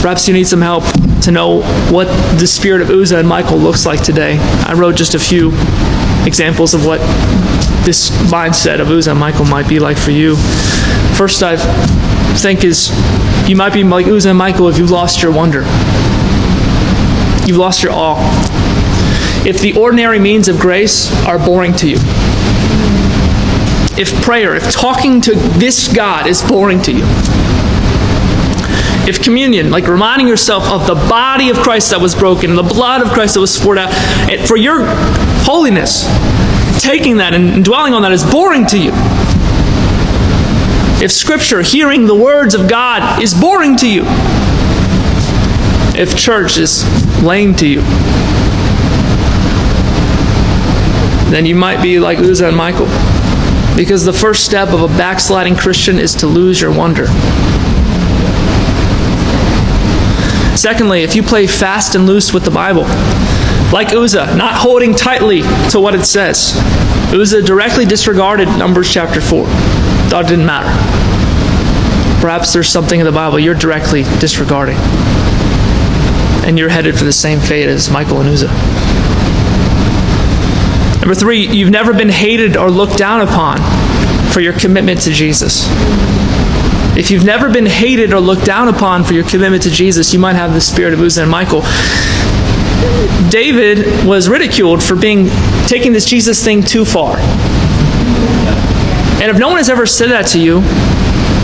Perhaps 0.00 0.28
you 0.28 0.34
need 0.34 0.46
some 0.46 0.62
help 0.62 0.84
to 1.22 1.30
know 1.30 1.62
what 1.90 2.06
the 2.38 2.46
spirit 2.46 2.80
of 2.80 2.90
Uzzah 2.90 3.18
and 3.18 3.28
Michal 3.28 3.58
looks 3.58 3.84
like 3.84 4.02
today. 4.02 4.38
I 4.66 4.74
wrote 4.74 4.96
just 4.96 5.14
a 5.14 5.18
few 5.18 5.48
examples 6.24 6.72
of 6.72 6.86
what 6.86 7.00
this 7.84 8.10
mindset 8.30 8.80
of 8.80 8.88
Uzzah 8.88 9.10
and 9.10 9.20
Michal 9.20 9.44
might 9.44 9.68
be 9.68 9.78
like 9.78 9.98
for 9.98 10.10
you. 10.10 10.36
First, 11.16 11.42
I 11.42 11.56
think 12.36 12.64
is 12.64 12.90
you 13.50 13.56
might 13.56 13.72
be 13.72 13.82
like 13.82 14.06
Uzzah 14.06 14.28
and 14.28 14.38
Michal 14.38 14.68
if 14.68 14.78
you've 14.78 14.92
lost 14.92 15.20
your 15.22 15.32
wonder. 15.32 15.62
You've 17.44 17.56
lost 17.56 17.82
your 17.82 17.90
awe. 17.90 18.16
If 19.44 19.58
the 19.58 19.76
ordinary 19.76 20.20
means 20.20 20.46
of 20.46 20.60
grace 20.60 21.10
are 21.26 21.36
boring 21.36 21.72
to 21.76 21.88
you, 21.88 21.96
if 23.98 24.14
prayer, 24.22 24.54
if 24.54 24.70
talking 24.70 25.20
to 25.22 25.34
this 25.34 25.92
God 25.92 26.28
is 26.28 26.42
boring 26.42 26.80
to 26.82 26.92
you, 26.92 27.02
if 29.08 29.20
communion, 29.20 29.72
like 29.72 29.88
reminding 29.88 30.28
yourself 30.28 30.70
of 30.70 30.86
the 30.86 30.94
body 30.94 31.50
of 31.50 31.56
Christ 31.56 31.90
that 31.90 32.00
was 32.00 32.14
broken, 32.14 32.54
the 32.54 32.62
blood 32.62 33.02
of 33.02 33.08
Christ 33.08 33.34
that 33.34 33.40
was 33.40 33.58
poured 33.58 33.78
out, 33.78 33.90
for 34.46 34.56
your 34.56 34.84
holiness, 35.42 36.04
taking 36.80 37.16
that 37.16 37.34
and 37.34 37.64
dwelling 37.64 37.94
on 37.94 38.02
that 38.02 38.12
is 38.12 38.22
boring 38.30 38.64
to 38.66 38.78
you. 38.78 38.92
If 41.02 41.10
Scripture, 41.10 41.62
hearing 41.62 42.06
the 42.06 42.14
words 42.14 42.54
of 42.54 42.68
God, 42.68 43.22
is 43.22 43.32
boring 43.32 43.74
to 43.76 43.90
you. 43.90 44.02
If 45.96 46.14
church 46.14 46.58
is 46.58 46.84
lame 47.22 47.54
to 47.56 47.66
you. 47.66 47.80
Then 51.30 51.46
you 51.46 51.54
might 51.54 51.82
be 51.82 51.98
like 51.98 52.18
Uzzah 52.18 52.48
and 52.48 52.56
Michal. 52.56 52.86
Because 53.76 54.04
the 54.04 54.12
first 54.12 54.44
step 54.44 54.68
of 54.74 54.82
a 54.82 54.88
backsliding 54.98 55.56
Christian 55.56 55.98
is 55.98 56.14
to 56.16 56.26
lose 56.26 56.60
your 56.60 56.70
wonder. 56.70 57.06
Secondly, 60.54 61.02
if 61.02 61.16
you 61.16 61.22
play 61.22 61.46
fast 61.46 61.94
and 61.94 62.06
loose 62.06 62.34
with 62.34 62.44
the 62.44 62.50
Bible, 62.50 62.82
like 63.72 63.94
Uzzah, 63.94 64.36
not 64.36 64.54
holding 64.54 64.94
tightly 64.94 65.40
to 65.70 65.80
what 65.80 65.94
it 65.94 66.04
says. 66.04 66.52
Uzzah 67.14 67.40
directly 67.40 67.86
disregarded 67.86 68.48
Numbers 68.58 68.92
chapter 68.92 69.22
4. 69.22 69.46
It 70.12 70.26
didn't 70.26 70.44
matter. 70.44 70.68
Perhaps 72.20 72.52
there's 72.52 72.68
something 72.68 72.98
in 72.98 73.06
the 73.06 73.12
Bible 73.12 73.38
you're 73.38 73.54
directly 73.54 74.02
disregarding. 74.18 74.76
And 76.44 76.58
you're 76.58 76.68
headed 76.68 76.98
for 76.98 77.04
the 77.04 77.12
same 77.12 77.38
fate 77.38 77.68
as 77.68 77.90
Michal 77.90 78.20
and 78.20 78.28
Uzzah. 78.28 78.48
Number 81.00 81.14
three, 81.14 81.46
you've 81.46 81.70
never 81.70 81.94
been 81.94 82.08
hated 82.08 82.56
or 82.56 82.70
looked 82.70 82.98
down 82.98 83.20
upon 83.20 83.58
for 84.32 84.40
your 84.40 84.52
commitment 84.52 85.00
to 85.02 85.12
Jesus. 85.12 85.66
If 86.98 87.10
you've 87.10 87.24
never 87.24 87.50
been 87.50 87.66
hated 87.66 88.12
or 88.12 88.20
looked 88.20 88.44
down 88.44 88.68
upon 88.68 89.04
for 89.04 89.14
your 89.14 89.24
commitment 89.24 89.62
to 89.62 89.70
Jesus, 89.70 90.12
you 90.12 90.18
might 90.18 90.34
have 90.34 90.52
the 90.52 90.60
spirit 90.60 90.92
of 90.92 91.00
Uzzah 91.00 91.22
and 91.22 91.30
Michal. 91.30 91.62
David 93.30 94.06
was 94.06 94.28
ridiculed 94.28 94.82
for 94.82 94.96
being 94.96 95.28
taking 95.66 95.92
this 95.92 96.04
Jesus 96.04 96.44
thing 96.44 96.62
too 96.62 96.84
far. 96.84 97.16
And 99.20 99.30
if 99.30 99.38
no 99.38 99.48
one 99.48 99.58
has 99.58 99.68
ever 99.68 99.84
said 99.84 100.08
that 100.08 100.28
to 100.28 100.40
you, 100.40 100.60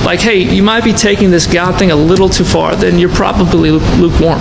like, 0.06 0.20
hey, 0.20 0.38
you 0.38 0.62
might 0.62 0.82
be 0.82 0.92
taking 0.94 1.30
this 1.30 1.46
God 1.46 1.78
thing 1.78 1.90
a 1.90 1.96
little 1.96 2.28
too 2.28 2.44
far, 2.44 2.74
then 2.74 2.98
you're 2.98 3.10
probably 3.10 3.70
lukewarm. 3.70 4.40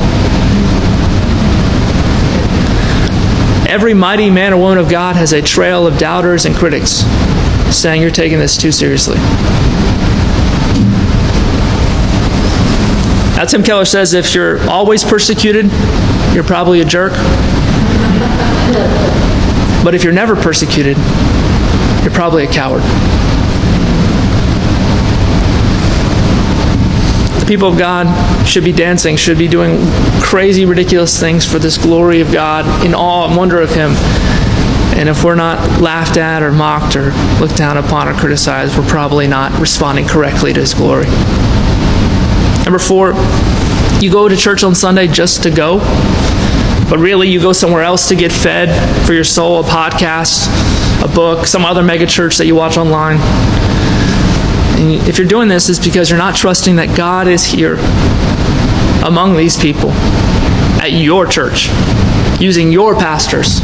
Every 3.67 3.93
mighty 3.93 4.29
man 4.29 4.53
or 4.53 4.57
woman 4.57 4.77
of 4.77 4.89
God 4.89 5.17
has 5.17 5.33
a 5.33 5.41
trail 5.41 5.85
of 5.85 5.97
doubters 5.97 6.45
and 6.45 6.55
critics 6.55 7.03
saying 7.75 8.01
you're 8.01 8.11
taking 8.11 8.39
this 8.39 8.55
too 8.55 8.71
seriously. 8.71 9.17
Now, 13.35 13.43
Tim 13.43 13.63
Keller 13.63 13.83
says 13.83 14.13
if 14.13 14.33
you're 14.33 14.61
always 14.69 15.03
persecuted, 15.03 15.65
you're 16.33 16.45
probably 16.45 16.79
a 16.79 16.85
jerk. 16.85 17.11
But 19.83 19.93
if 19.93 20.05
you're 20.05 20.13
never 20.13 20.37
persecuted, 20.37 20.95
you're 22.01 22.13
probably 22.13 22.45
a 22.45 22.51
coward. 22.51 22.83
The 27.45 27.49
people 27.49 27.69
of 27.69 27.77
God 27.77 28.47
should 28.47 28.63
be 28.63 28.71
dancing, 28.71 29.15
should 29.17 29.37
be 29.37 29.47
doing 29.47 29.77
crazy, 30.19 30.65
ridiculous 30.65 31.19
things 31.19 31.45
for 31.45 31.59
this 31.59 31.77
glory 31.77 32.19
of 32.21 32.31
God, 32.31 32.65
in 32.83 32.95
awe 32.95 33.27
and 33.27 33.37
wonder 33.37 33.61
of 33.61 33.69
Him. 33.69 33.91
And 34.97 35.07
if 35.07 35.23
we're 35.23 35.35
not 35.35 35.79
laughed 35.79 36.17
at 36.17 36.41
or 36.41 36.51
mocked 36.51 36.95
or 36.95 37.11
looked 37.39 37.55
down 37.55 37.77
upon 37.77 38.07
or 38.07 38.15
criticized, 38.15 38.75
we're 38.75 38.87
probably 38.87 39.27
not 39.27 39.59
responding 39.59 40.07
correctly 40.07 40.53
to 40.53 40.59
His 40.59 40.73
glory. 40.73 41.05
Number 42.63 42.79
four, 42.79 43.13
you 44.01 44.11
go 44.11 44.27
to 44.27 44.35
church 44.35 44.63
on 44.63 44.73
Sunday 44.73 45.05
just 45.05 45.43
to 45.43 45.51
go, 45.51 45.77
but 46.89 46.97
really 46.97 47.29
you 47.29 47.39
go 47.39 47.53
somewhere 47.53 47.83
else 47.83 48.07
to 48.07 48.15
get 48.15 48.31
fed 48.31 49.05
for 49.05 49.13
your 49.13 49.23
soul, 49.23 49.59
a 49.59 49.63
podcast, 49.63 50.47
a 51.03 51.07
book, 51.13 51.45
some 51.45 51.63
other 51.63 51.83
mega 51.83 52.07
church 52.07 52.37
that 52.37 52.47
you 52.47 52.55
watch 52.55 52.75
online. 52.75 53.19
And 54.85 55.07
if 55.09 55.17
you're 55.17 55.27
doing 55.27 55.47
this, 55.47 55.67
it's 55.67 55.83
because 55.83 56.11
you're 56.11 56.19
not 56.19 56.35
trusting 56.35 56.75
that 56.75 56.95
God 56.95 57.27
is 57.27 57.43
here 57.43 57.77
among 59.03 59.35
these 59.35 59.57
people 59.57 59.89
at 60.79 60.91
your 60.91 61.25
church, 61.25 61.69
using 62.39 62.71
your 62.71 62.93
pastors 62.93 63.61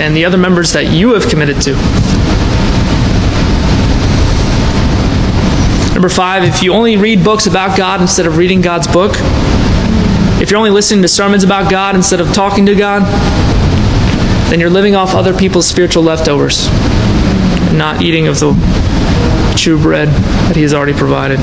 and 0.00 0.16
the 0.16 0.24
other 0.24 0.36
members 0.36 0.72
that 0.72 0.90
you 0.90 1.14
have 1.14 1.28
committed 1.28 1.62
to. 1.62 1.74
Number 5.92 6.08
five, 6.08 6.42
if 6.42 6.64
you 6.64 6.72
only 6.72 6.96
read 6.96 7.22
books 7.22 7.46
about 7.46 7.78
God 7.78 8.00
instead 8.00 8.26
of 8.26 8.36
reading 8.36 8.60
God's 8.60 8.88
book, 8.88 9.12
if 10.42 10.50
you're 10.50 10.58
only 10.58 10.70
listening 10.70 11.02
to 11.02 11.08
sermons 11.08 11.44
about 11.44 11.70
God 11.70 11.94
instead 11.94 12.20
of 12.20 12.32
talking 12.32 12.66
to 12.66 12.74
God, 12.74 13.02
then 14.50 14.58
you're 14.58 14.68
living 14.68 14.96
off 14.96 15.14
other 15.14 15.32
people's 15.32 15.68
spiritual 15.68 16.02
leftovers, 16.02 16.66
not 17.72 18.02
eating 18.02 18.26
of 18.26 18.40
the 18.40 18.50
true 19.56 19.80
bread 19.80 20.08
that 20.08 20.56
He 20.56 20.62
has 20.62 20.74
already 20.74 20.92
provided. 20.92 21.38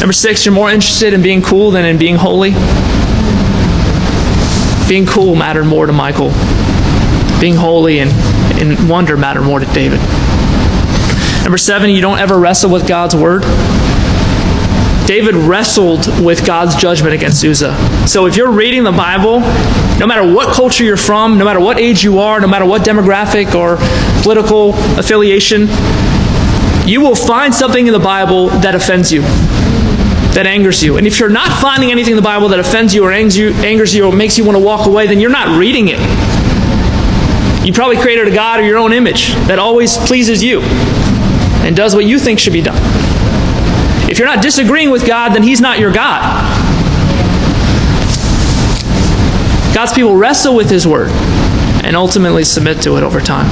Number 0.00 0.12
six, 0.12 0.44
you're 0.44 0.54
more 0.54 0.70
interested 0.70 1.12
in 1.12 1.22
being 1.22 1.42
cool 1.42 1.70
than 1.70 1.84
in 1.84 1.98
being 1.98 2.16
holy. 2.16 2.50
Being 4.88 5.06
cool 5.06 5.34
mattered 5.34 5.64
more 5.64 5.86
to 5.86 5.92
Michal. 5.92 6.30
Being 7.40 7.56
holy 7.56 8.00
and, 8.00 8.10
and 8.60 8.88
wonder 8.88 9.16
mattered 9.16 9.42
more 9.42 9.58
to 9.58 9.66
David. 9.66 10.00
Number 11.42 11.58
seven, 11.58 11.90
you 11.90 12.00
don't 12.00 12.18
ever 12.18 12.38
wrestle 12.38 12.70
with 12.70 12.86
God's 12.86 13.16
word. 13.16 13.42
David 15.06 15.36
wrestled 15.36 16.06
with 16.24 16.44
God's 16.44 16.74
judgment 16.74 17.14
against 17.14 17.44
Uzzah. 17.44 17.76
So 18.08 18.26
if 18.26 18.36
you're 18.36 18.50
reading 18.50 18.82
the 18.82 18.90
Bible, 18.90 19.38
no 19.98 20.06
matter 20.06 20.30
what 20.30 20.52
culture 20.52 20.82
you're 20.82 20.96
from, 20.96 21.38
no 21.38 21.44
matter 21.44 21.60
what 21.60 21.78
age 21.78 22.02
you 22.02 22.18
are, 22.18 22.40
no 22.40 22.48
matter 22.48 22.66
what 22.66 22.82
demographic 22.82 23.54
or 23.54 23.76
political 24.22 24.74
affiliation, 24.98 25.68
you 26.86 27.00
will 27.00 27.16
find 27.16 27.54
something 27.54 27.86
in 27.86 27.92
the 27.92 27.98
Bible 27.98 28.48
that 28.48 28.74
offends 28.74 29.12
you. 29.12 29.22
that 30.36 30.46
angers 30.46 30.82
you. 30.82 30.98
And 30.98 31.06
if 31.06 31.18
you're 31.18 31.30
not 31.30 31.62
finding 31.62 31.90
anything 31.90 32.12
in 32.12 32.16
the 32.16 32.22
Bible 32.22 32.48
that 32.48 32.58
offends 32.58 32.94
you 32.94 33.02
or 33.04 33.10
angers 33.10 33.94
you, 33.94 34.04
or 34.04 34.12
makes 34.12 34.36
you 34.36 34.44
want 34.44 34.58
to 34.58 34.62
walk 34.62 34.86
away, 34.86 35.06
then 35.06 35.18
you're 35.18 35.30
not 35.30 35.58
reading 35.58 35.88
it. 35.88 35.98
You 37.66 37.72
probably 37.72 37.96
created 37.96 38.28
a 38.28 38.34
God 38.34 38.60
or 38.60 38.64
your 38.64 38.76
own 38.76 38.92
image 38.92 39.32
that 39.48 39.58
always 39.58 39.96
pleases 39.96 40.44
you 40.44 40.60
and 41.64 41.74
does 41.74 41.94
what 41.94 42.04
you 42.04 42.18
think 42.18 42.38
should 42.38 42.52
be 42.52 42.60
done. 42.60 42.76
If 44.10 44.18
you're 44.18 44.28
not 44.28 44.42
disagreeing 44.42 44.90
with 44.90 45.06
God, 45.06 45.34
then 45.34 45.42
He's 45.42 45.60
not 45.60 45.80
your 45.80 45.90
God. 45.90 46.22
God's 49.74 49.92
people 49.94 50.16
wrestle 50.16 50.54
with 50.54 50.70
His 50.70 50.86
Word 50.86 51.10
and 51.82 51.96
ultimately 51.96 52.44
submit 52.44 52.82
to 52.82 52.96
it 52.98 53.02
over 53.02 53.20
time. 53.20 53.46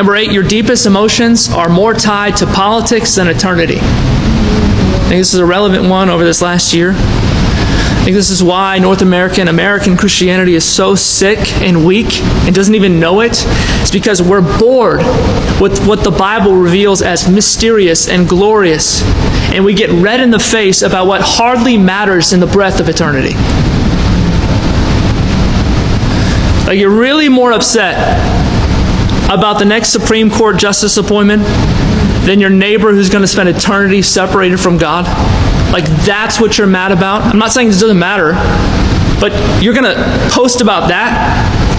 Number 0.00 0.16
eight, 0.16 0.32
your 0.32 0.42
deepest 0.42 0.86
emotions 0.86 1.50
are 1.50 1.68
more 1.68 1.92
tied 1.92 2.34
to 2.38 2.46
politics 2.46 3.16
than 3.16 3.28
eternity. 3.28 3.76
I 3.76 5.06
think 5.10 5.20
this 5.20 5.34
is 5.34 5.40
a 5.40 5.44
relevant 5.44 5.90
one 5.90 6.08
over 6.08 6.24
this 6.24 6.40
last 6.40 6.72
year. 6.72 6.92
I 6.94 8.02
think 8.02 8.16
this 8.16 8.30
is 8.30 8.42
why 8.42 8.78
North 8.78 9.02
American, 9.02 9.48
American 9.48 9.98
Christianity 9.98 10.54
is 10.54 10.64
so 10.64 10.94
sick 10.94 11.52
and 11.60 11.84
weak 11.84 12.18
and 12.46 12.54
doesn't 12.54 12.74
even 12.74 12.98
know 12.98 13.20
it. 13.20 13.44
It's 13.82 13.90
because 13.90 14.22
we're 14.22 14.40
bored 14.58 15.00
with 15.60 15.86
what 15.86 16.02
the 16.02 16.10
Bible 16.10 16.54
reveals 16.54 17.02
as 17.02 17.28
mysterious 17.28 18.08
and 18.08 18.26
glorious, 18.26 19.02
and 19.52 19.62
we 19.66 19.74
get 19.74 19.90
red 19.90 20.20
in 20.20 20.30
the 20.30 20.38
face 20.38 20.80
about 20.80 21.08
what 21.08 21.20
hardly 21.22 21.76
matters 21.76 22.32
in 22.32 22.40
the 22.40 22.46
breath 22.46 22.80
of 22.80 22.88
eternity. 22.88 23.34
Like 26.66 26.78
you're 26.78 26.88
really 26.88 27.28
more 27.28 27.52
upset 27.52 28.39
about 29.30 29.60
the 29.60 29.64
next 29.64 29.90
Supreme 29.90 30.28
Court 30.28 30.58
justice 30.58 30.96
appointment 30.96 31.42
than 32.26 32.40
your 32.40 32.50
neighbor 32.50 32.90
who's 32.90 33.08
going 33.08 33.22
to 33.22 33.28
spend 33.28 33.48
eternity 33.48 34.02
separated 34.02 34.58
from 34.58 34.76
God? 34.76 35.06
Like, 35.72 35.84
that's 36.04 36.40
what 36.40 36.58
you're 36.58 36.66
mad 36.66 36.90
about? 36.90 37.22
I'm 37.22 37.38
not 37.38 37.52
saying 37.52 37.68
this 37.68 37.80
doesn't 37.80 37.98
matter, 37.98 38.32
but 39.20 39.32
you're 39.62 39.74
going 39.74 39.84
to 39.84 40.28
post 40.32 40.60
about 40.60 40.88
that? 40.88 41.70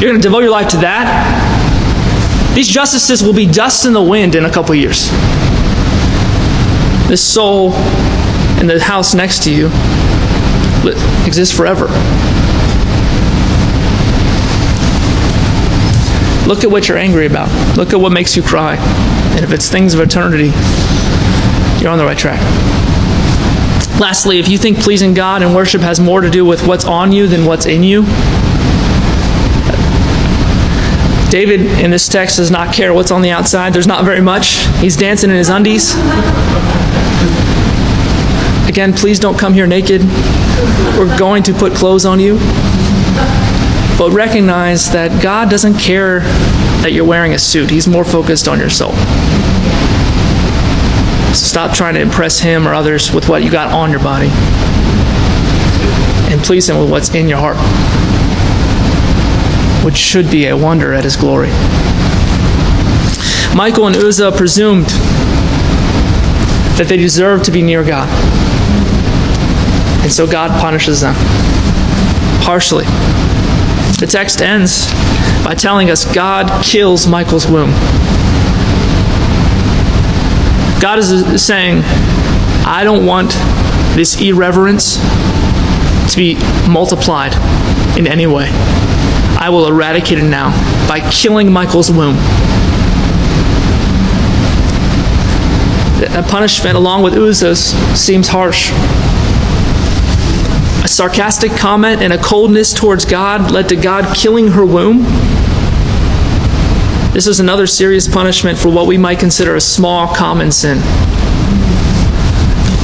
You're 0.00 0.10
going 0.10 0.20
to 0.20 0.26
devote 0.28 0.40
your 0.40 0.50
life 0.50 0.68
to 0.70 0.76
that? 0.78 2.54
These 2.56 2.68
justices 2.68 3.22
will 3.22 3.34
be 3.34 3.46
dust 3.46 3.86
in 3.86 3.92
the 3.92 4.02
wind 4.02 4.34
in 4.34 4.44
a 4.44 4.50
couple 4.50 4.74
years. 4.74 5.08
This 7.08 7.22
soul 7.22 7.72
in 8.58 8.66
the 8.66 8.80
house 8.82 9.14
next 9.14 9.44
to 9.44 9.54
you 9.54 9.68
exists 11.24 11.56
forever. 11.56 11.86
Look 16.48 16.64
at 16.64 16.70
what 16.70 16.88
you're 16.88 16.96
angry 16.96 17.26
about. 17.26 17.76
Look 17.76 17.92
at 17.92 18.00
what 18.00 18.10
makes 18.10 18.34
you 18.34 18.42
cry. 18.42 18.76
And 18.76 19.44
if 19.44 19.52
it's 19.52 19.68
things 19.68 19.92
of 19.92 20.00
eternity, 20.00 20.46
you're 21.78 21.90
on 21.90 21.98
the 21.98 22.06
right 22.06 22.16
track. 22.16 22.40
Lastly, 24.00 24.38
if 24.38 24.48
you 24.48 24.56
think 24.56 24.78
pleasing 24.78 25.12
God 25.12 25.42
and 25.42 25.54
worship 25.54 25.82
has 25.82 26.00
more 26.00 26.22
to 26.22 26.30
do 26.30 26.46
with 26.46 26.66
what's 26.66 26.86
on 26.86 27.12
you 27.12 27.26
than 27.26 27.44
what's 27.44 27.66
in 27.66 27.82
you, 27.82 28.02
David 31.30 31.60
in 31.82 31.90
this 31.90 32.08
text 32.08 32.38
does 32.38 32.50
not 32.50 32.74
care 32.74 32.94
what's 32.94 33.10
on 33.10 33.20
the 33.20 33.30
outside. 33.30 33.74
There's 33.74 33.86
not 33.86 34.06
very 34.06 34.22
much. 34.22 34.66
He's 34.78 34.96
dancing 34.96 35.28
in 35.28 35.36
his 35.36 35.50
undies. 35.50 35.92
Again, 38.66 38.94
please 38.94 39.20
don't 39.20 39.38
come 39.38 39.52
here 39.52 39.66
naked. 39.66 40.02
We're 40.96 41.18
going 41.18 41.42
to 41.42 41.52
put 41.52 41.74
clothes 41.74 42.06
on 42.06 42.18
you. 42.18 42.38
But 43.98 44.12
recognize 44.12 44.92
that 44.92 45.20
God 45.20 45.50
doesn't 45.50 45.76
care 45.76 46.20
that 46.82 46.92
you're 46.92 47.04
wearing 47.04 47.32
a 47.34 47.38
suit, 47.38 47.68
He's 47.68 47.88
more 47.88 48.04
focused 48.04 48.46
on 48.46 48.60
your 48.60 48.70
soul. 48.70 48.92
So 51.34 51.44
stop 51.44 51.74
trying 51.74 51.94
to 51.94 52.00
impress 52.00 52.38
Him 52.38 52.68
or 52.68 52.74
others 52.74 53.12
with 53.12 53.28
what 53.28 53.42
you 53.42 53.50
got 53.50 53.72
on 53.72 53.90
your 53.90 54.00
body. 54.00 54.28
And 56.32 56.40
please 56.40 56.68
Him 56.68 56.78
with 56.78 56.90
what's 56.90 57.12
in 57.12 57.28
your 57.28 57.38
heart, 57.38 57.56
which 59.84 59.96
should 59.96 60.30
be 60.30 60.46
a 60.46 60.56
wonder 60.56 60.92
at 60.92 61.02
His 61.02 61.16
glory. 61.16 61.50
Michal 63.56 63.88
and 63.88 63.96
Uzzah 63.96 64.30
presumed 64.30 64.86
that 66.78 66.86
they 66.88 66.96
deserved 66.96 67.44
to 67.46 67.50
be 67.50 67.62
near 67.62 67.82
God. 67.82 68.08
And 70.04 70.12
so 70.12 70.26
God 70.26 70.60
punishes 70.60 71.00
them 71.00 71.14
harshly. 72.44 72.84
The 73.98 74.06
text 74.06 74.40
ends 74.40 74.86
by 75.44 75.54
telling 75.54 75.90
us 75.90 76.04
God 76.14 76.64
kills 76.64 77.08
Michal's 77.08 77.48
womb. 77.48 77.70
God 80.80 81.00
is 81.00 81.44
saying, 81.44 81.82
I 82.64 82.82
don't 82.84 83.04
want 83.04 83.32
this 83.96 84.20
irreverence 84.20 84.98
to 86.12 86.16
be 86.16 86.36
multiplied 86.70 87.34
in 87.98 88.06
any 88.06 88.28
way. 88.28 88.48
I 89.40 89.50
will 89.50 89.66
eradicate 89.66 90.18
it 90.18 90.28
now 90.28 90.50
by 90.86 91.00
killing 91.10 91.52
Michal's 91.52 91.90
womb. 91.90 92.16
A 96.14 96.22
punishment, 96.22 96.76
along 96.76 97.02
with 97.02 97.14
Uzzah's, 97.14 97.72
seems 97.98 98.28
harsh. 98.28 98.70
A 100.84 100.88
sarcastic 100.88 101.52
comment 101.52 102.00
and 102.02 102.12
a 102.12 102.18
coldness 102.18 102.72
towards 102.72 103.04
God 103.04 103.50
led 103.50 103.68
to 103.68 103.76
God 103.76 104.16
killing 104.16 104.48
her 104.48 104.64
womb. 104.64 105.02
This 107.12 107.26
is 107.26 107.40
another 107.40 107.66
serious 107.66 108.06
punishment 108.06 108.58
for 108.58 108.68
what 108.68 108.86
we 108.86 108.96
might 108.96 109.18
consider 109.18 109.56
a 109.56 109.60
small 109.60 110.14
common 110.14 110.52
sin. 110.52 110.78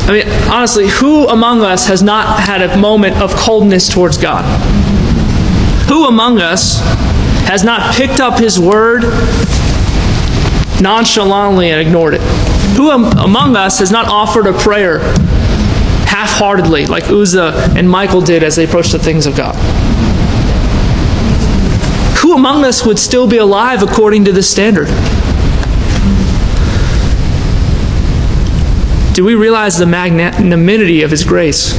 I 0.07 0.11
mean, 0.13 0.29
honestly, 0.51 0.89
who 0.89 1.29
among 1.29 1.63
us 1.63 1.87
has 1.87 2.03
not 2.03 2.41
had 2.41 2.63
a 2.63 2.77
moment 2.77 3.17
of 3.23 3.35
coldness 3.37 3.89
towards 3.89 4.19
God? 4.19 4.45
Who 5.89 6.07
among 6.07 6.41
us 6.41 6.81
has 7.47 7.63
not 7.63 7.95
picked 7.95 8.21
up 8.21 8.39
His 8.39 8.59
word 8.59 9.05
nonchalantly 10.81 11.71
and 11.71 11.81
ignored 11.81 12.15
it? 12.15 12.21
Who 12.77 12.91
among 12.91 13.57
us 13.57 13.79
has 13.79 13.91
not 13.91 14.09
offered 14.09 14.47
a 14.47 14.53
prayer 14.53 14.99
half 16.07 16.31
heartedly, 16.31 16.87
like 16.87 17.05
Uzzah 17.11 17.75
and 17.77 17.91
Michal 17.91 18.21
did 18.21 18.43
as 18.43 18.57
they 18.57 18.65
approached 18.65 18.93
the 18.93 18.99
things 18.99 19.27
of 19.27 19.37
God? 19.37 19.55
Who 22.19 22.35
among 22.35 22.65
us 22.65 22.87
would 22.87 22.99
still 22.99 23.27
be 23.29 23.37
alive 23.37 23.83
according 23.83 24.25
to 24.25 24.33
this 24.33 24.51
standard? 24.51 24.89
Do 29.15 29.25
we 29.25 29.35
realize 29.35 29.79
the 29.79 29.87
magnanimity 29.87 31.03
of 31.03 31.11
His 31.11 31.23
grace? 31.23 31.73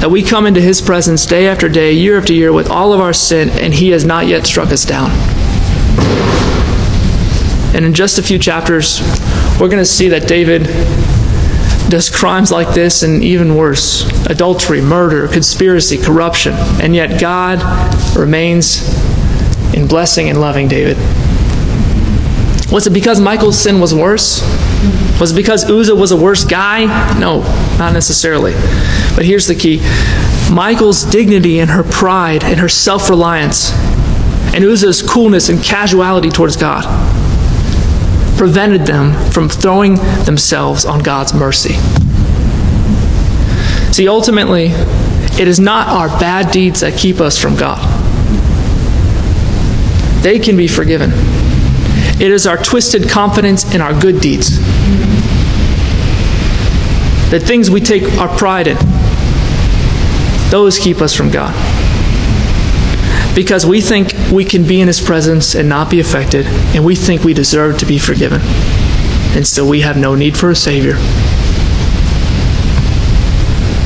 That 0.00 0.10
we 0.10 0.22
come 0.22 0.46
into 0.46 0.60
His 0.60 0.80
presence 0.80 1.26
day 1.26 1.48
after 1.48 1.68
day, 1.68 1.92
year 1.92 2.18
after 2.18 2.32
year, 2.32 2.52
with 2.52 2.70
all 2.70 2.92
of 2.92 3.00
our 3.00 3.12
sin, 3.12 3.48
and 3.50 3.74
He 3.74 3.90
has 3.90 4.04
not 4.04 4.26
yet 4.26 4.46
struck 4.46 4.68
us 4.68 4.84
down. 4.84 5.10
And 7.74 7.84
in 7.84 7.94
just 7.94 8.18
a 8.18 8.22
few 8.22 8.38
chapters, 8.38 9.00
we're 9.60 9.68
going 9.68 9.78
to 9.78 9.84
see 9.84 10.08
that 10.10 10.28
David 10.28 10.68
does 11.88 12.10
crimes 12.10 12.50
like 12.50 12.74
this 12.74 13.02
and 13.02 13.24
even 13.24 13.54
worse 13.54 14.06
adultery, 14.26 14.80
murder, 14.80 15.26
conspiracy, 15.28 15.96
corruption. 15.96 16.52
And 16.82 16.94
yet 16.94 17.20
God 17.20 17.58
remains 18.16 18.82
in 19.74 19.86
blessing 19.86 20.28
and 20.28 20.40
loving 20.40 20.68
David. 20.68 20.96
Was 22.70 22.86
it 22.86 22.92
because 22.92 23.20
Michal's 23.20 23.58
sin 23.58 23.80
was 23.80 23.94
worse? 23.94 24.42
Was 25.18 25.32
it 25.32 25.36
because 25.36 25.68
Uzzah 25.70 25.94
was 25.94 26.10
a 26.10 26.16
worse 26.16 26.44
guy? 26.44 26.84
No, 27.18 27.40
not 27.78 27.94
necessarily. 27.94 28.52
But 29.14 29.24
here's 29.24 29.46
the 29.46 29.54
key 29.54 29.78
Michal's 30.52 31.04
dignity 31.04 31.60
and 31.60 31.70
her 31.70 31.82
pride 31.82 32.44
and 32.44 32.60
her 32.60 32.68
self 32.68 33.08
reliance, 33.08 33.72
and 34.54 34.64
Uzzah's 34.64 35.00
coolness 35.00 35.48
and 35.48 35.62
casuality 35.62 36.28
towards 36.28 36.56
God 36.56 36.84
prevented 38.38 38.86
them 38.86 39.12
from 39.32 39.48
throwing 39.48 39.96
themselves 40.24 40.84
on 40.84 41.00
God's 41.00 41.34
mercy. 41.34 41.74
See, 43.92 44.08
ultimately, 44.08 44.66
it 45.40 45.48
is 45.48 45.58
not 45.58 45.88
our 45.88 46.08
bad 46.20 46.52
deeds 46.52 46.80
that 46.80 46.96
keep 46.96 47.20
us 47.20 47.36
from 47.36 47.56
God. 47.56 47.82
They 50.22 50.38
can 50.38 50.56
be 50.56 50.68
forgiven. 50.68 51.10
It 52.20 52.30
is 52.30 52.46
our 52.46 52.56
twisted 52.56 53.08
confidence 53.08 53.74
in 53.74 53.80
our 53.80 53.98
good 54.00 54.20
deeds. 54.20 54.58
The 57.30 57.40
things 57.40 57.70
we 57.70 57.80
take 57.80 58.04
our 58.18 58.28
pride 58.38 58.68
in, 58.68 58.76
those 60.50 60.78
keep 60.78 61.02
us 61.02 61.14
from 61.14 61.30
God 61.30 61.77
because 63.38 63.64
we 63.64 63.80
think 63.80 64.12
we 64.32 64.44
can 64.44 64.66
be 64.66 64.80
in 64.80 64.88
His 64.88 65.00
presence 65.00 65.54
and 65.54 65.68
not 65.68 65.88
be 65.88 66.00
affected, 66.00 66.44
and 66.74 66.84
we 66.84 66.96
think 66.96 67.22
we 67.22 67.32
deserve 67.32 67.78
to 67.78 67.86
be 67.86 67.96
forgiven. 67.96 68.40
And 69.36 69.46
so 69.46 69.64
we 69.64 69.80
have 69.82 69.96
no 69.96 70.16
need 70.16 70.36
for 70.36 70.50
a 70.50 70.56
Savior. 70.56 70.94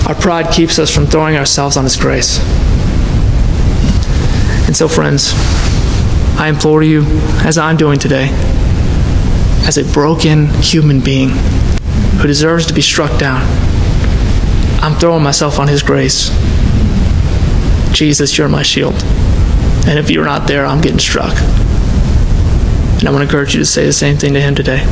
Our 0.08 0.14
pride 0.14 0.50
keeps 0.50 0.78
us 0.78 0.90
from 0.90 1.06
throwing 1.06 1.36
ourselves 1.36 1.76
on 1.76 1.84
His 1.84 1.98
grace. 1.98 2.38
And 4.66 4.74
so, 4.74 4.88
friends, 4.88 5.34
I 6.38 6.48
implore 6.48 6.82
you, 6.82 7.02
as 7.44 7.58
I'm 7.58 7.76
doing 7.76 7.98
today, 7.98 8.28
as 9.66 9.76
a 9.76 9.84
broken 9.92 10.46
human 10.62 11.00
being 11.00 11.28
who 11.28 12.26
deserves 12.26 12.64
to 12.68 12.72
be 12.72 12.80
struck 12.80 13.18
down. 13.18 13.42
I'm 14.82 14.98
throwing 14.98 15.22
myself 15.22 15.58
on 15.58 15.68
His 15.68 15.82
grace. 15.82 16.30
Jesus, 17.92 18.38
you're 18.38 18.48
my 18.48 18.62
shield. 18.62 18.94
And 19.86 19.98
if 19.98 20.10
you're 20.10 20.24
not 20.24 20.46
there, 20.46 20.64
I'm 20.64 20.80
getting 20.80 20.98
struck. 20.98 21.36
And 23.02 23.08
I 23.08 23.10
want 23.10 23.22
to 23.22 23.24
encourage 23.24 23.52
you 23.52 23.60
to 23.60 23.66
say 23.66 23.84
the 23.84 23.92
same 23.92 24.16
thing 24.16 24.34
to 24.34 24.40
Him 24.40 24.54
today. 24.54 24.84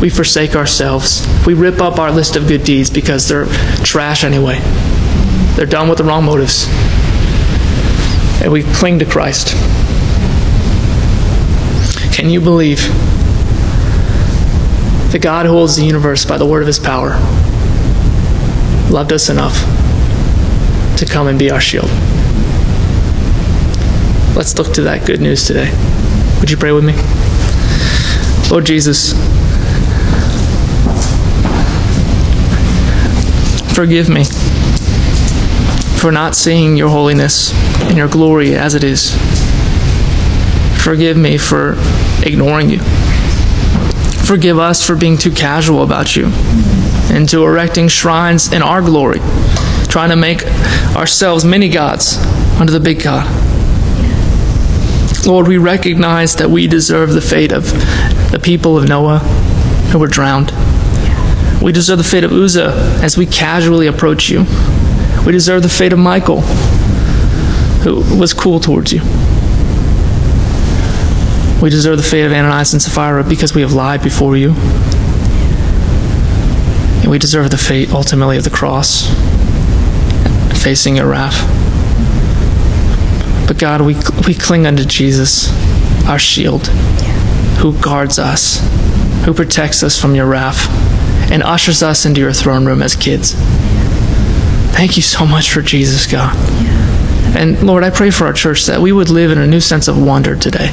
We 0.00 0.08
forsake 0.08 0.56
ourselves. 0.56 1.26
We 1.46 1.54
rip 1.54 1.80
up 1.80 1.98
our 1.98 2.10
list 2.10 2.36
of 2.36 2.48
good 2.48 2.64
deeds 2.64 2.88
because 2.88 3.28
they're 3.28 3.46
trash 3.84 4.24
anyway. 4.24 4.60
They're 5.56 5.66
done 5.66 5.88
with 5.88 5.98
the 5.98 6.04
wrong 6.04 6.24
motives. 6.24 6.66
And 8.42 8.50
we 8.50 8.62
cling 8.62 9.00
to 9.00 9.04
Christ. 9.04 9.48
Can 12.14 12.30
you 12.30 12.40
believe 12.40 12.80
that 15.12 15.20
God 15.20 15.46
holds 15.46 15.76
the 15.76 15.84
universe 15.84 16.24
by 16.24 16.38
the 16.38 16.46
word 16.46 16.62
of 16.62 16.66
his 16.66 16.78
power 16.78 17.10
loved 18.90 19.12
us 19.12 19.28
enough 19.28 19.54
to 20.96 21.06
come 21.06 21.26
and 21.26 21.38
be 21.38 21.50
our 21.50 21.60
shield? 21.60 21.90
Let's 24.38 24.56
look 24.56 24.72
to 24.74 24.82
that 24.82 25.04
good 25.04 25.20
news 25.20 25.48
today. 25.48 25.68
Would 26.38 26.48
you 26.48 26.56
pray 26.56 26.70
with 26.70 26.84
me? 26.84 26.92
Lord 28.52 28.66
Jesus, 28.66 29.12
forgive 33.74 34.08
me 34.08 34.22
for 35.98 36.12
not 36.12 36.36
seeing 36.36 36.76
your 36.76 36.88
holiness 36.88 37.52
and 37.82 37.96
your 37.96 38.06
glory 38.06 38.54
as 38.54 38.76
it 38.76 38.84
is. 38.84 39.10
Forgive 40.84 41.16
me 41.16 41.36
for 41.36 41.74
ignoring 42.22 42.70
you. 42.70 42.78
Forgive 44.24 44.60
us 44.60 44.86
for 44.86 44.94
being 44.94 45.18
too 45.18 45.32
casual 45.32 45.82
about 45.82 46.14
you 46.14 46.26
and 47.10 47.28
to 47.30 47.42
erecting 47.42 47.88
shrines 47.88 48.52
in 48.52 48.62
our 48.62 48.82
glory, 48.82 49.18
trying 49.88 50.10
to 50.10 50.16
make 50.16 50.46
ourselves 50.94 51.44
many 51.44 51.68
gods 51.68 52.18
under 52.60 52.72
the 52.72 52.78
big 52.78 53.02
God. 53.02 53.47
Lord, 55.28 55.46
we 55.46 55.58
recognize 55.58 56.36
that 56.36 56.48
we 56.48 56.66
deserve 56.66 57.12
the 57.12 57.20
fate 57.20 57.52
of 57.52 57.64
the 58.32 58.40
people 58.42 58.78
of 58.78 58.88
Noah 58.88 59.18
who 59.92 59.98
were 59.98 60.06
drowned. 60.06 60.50
We 61.60 61.70
deserve 61.70 61.98
the 61.98 62.04
fate 62.04 62.24
of 62.24 62.32
Uzzah 62.32 63.00
as 63.02 63.18
we 63.18 63.26
casually 63.26 63.88
approach 63.88 64.30
you. 64.30 64.46
We 65.26 65.32
deserve 65.32 65.62
the 65.62 65.68
fate 65.68 65.92
of 65.92 65.98
Michal, 65.98 66.40
who 67.82 67.96
was 68.18 68.32
cool 68.32 68.58
towards 68.58 68.90
you. 68.90 69.00
We 71.60 71.68
deserve 71.68 71.98
the 71.98 72.02
fate 72.02 72.24
of 72.24 72.32
Ananias 72.32 72.72
and 72.72 72.80
Sapphira 72.80 73.22
because 73.22 73.54
we 73.54 73.60
have 73.60 73.74
lied 73.74 74.02
before 74.02 74.34
you. 74.34 74.54
And 77.02 77.10
we 77.10 77.18
deserve 77.18 77.50
the 77.50 77.58
fate, 77.58 77.92
ultimately, 77.92 78.38
of 78.38 78.44
the 78.44 78.50
cross, 78.50 79.06
facing 80.62 80.96
your 80.96 81.08
wrath. 81.08 81.67
But 83.48 83.58
God, 83.58 83.80
we, 83.80 83.96
we 84.26 84.34
cling 84.34 84.66
unto 84.66 84.84
Jesus, 84.84 85.50
our 86.06 86.18
shield, 86.18 86.68
who 87.58 87.76
guards 87.80 88.20
us, 88.20 88.60
who 89.24 89.34
protects 89.34 89.82
us 89.82 90.00
from 90.00 90.14
your 90.14 90.26
wrath 90.26 90.68
and 91.32 91.42
ushers 91.42 91.82
us 91.82 92.06
into 92.06 92.20
your 92.20 92.32
throne 92.32 92.64
room 92.64 92.82
as 92.82 92.94
kids. 92.94 93.34
Thank 94.72 94.96
you 94.96 95.02
so 95.02 95.26
much 95.26 95.50
for 95.50 95.60
Jesus, 95.60 96.06
God. 96.06 96.36
And 97.36 97.62
Lord, 97.62 97.84
I 97.84 97.90
pray 97.90 98.10
for 98.10 98.26
our 98.26 98.32
church 98.32 98.66
that 98.66 98.80
we 98.80 98.92
would 98.92 99.10
live 99.10 99.30
in 99.30 99.38
a 99.38 99.46
new 99.46 99.60
sense 99.60 99.88
of 99.88 100.00
wonder 100.00 100.36
today. 100.36 100.68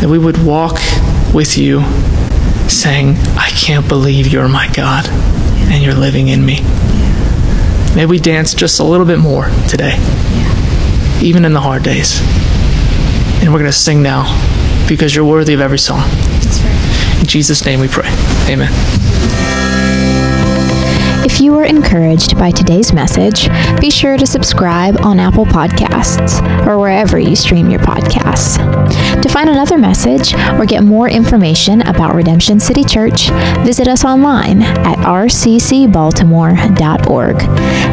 That 0.00 0.08
we 0.08 0.18
would 0.18 0.42
walk 0.44 0.80
with 1.32 1.56
you 1.56 1.82
saying, 2.68 3.16
I 3.36 3.50
can't 3.50 3.88
believe 3.88 4.26
you're 4.26 4.48
my 4.48 4.70
God 4.74 5.06
and 5.08 5.82
you're 5.82 5.94
living 5.94 6.28
in 6.28 6.44
me. 6.44 6.60
May 7.94 8.06
we 8.06 8.18
dance 8.18 8.54
just 8.54 8.80
a 8.80 8.84
little 8.84 9.06
bit 9.06 9.18
more 9.18 9.46
today, 9.68 9.94
even 11.22 11.44
in 11.44 11.52
the 11.52 11.60
hard 11.60 11.82
days. 11.82 12.20
And 13.42 13.52
we're 13.52 13.60
going 13.60 13.70
to 13.70 13.72
sing 13.72 14.02
now 14.02 14.24
because 14.88 15.14
you're 15.14 15.24
worthy 15.24 15.54
of 15.54 15.60
every 15.60 15.78
song. 15.78 16.08
In 17.20 17.26
Jesus' 17.26 17.64
name 17.64 17.80
we 17.80 17.88
pray. 17.88 18.08
Amen. 18.48 19.71
If 21.24 21.40
you 21.40 21.52
were 21.52 21.64
encouraged 21.64 22.36
by 22.36 22.50
today's 22.50 22.92
message, 22.92 23.48
be 23.80 23.90
sure 23.90 24.16
to 24.16 24.26
subscribe 24.26 25.00
on 25.02 25.20
Apple 25.20 25.46
Podcasts 25.46 26.40
or 26.66 26.78
wherever 26.78 27.18
you 27.18 27.36
stream 27.36 27.70
your 27.70 27.80
podcasts. 27.80 28.58
To 29.22 29.28
find 29.28 29.48
another 29.48 29.78
message 29.78 30.34
or 30.34 30.66
get 30.66 30.82
more 30.82 31.08
information 31.08 31.82
about 31.82 32.14
Redemption 32.14 32.58
City 32.60 32.84
Church, 32.84 33.30
visit 33.64 33.88
us 33.88 34.04
online 34.04 34.60
at 34.62 34.98
rccbaltimore.org. 34.98 37.38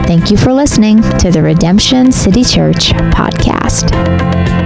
Thank 0.08 0.32
you 0.32 0.38
for 0.38 0.52
listening 0.52 1.02
to 1.20 1.32
the 1.32 1.44
Redemption 1.44 2.12
City 2.12 2.44
Church 2.44 2.90
podcast. 3.14 4.59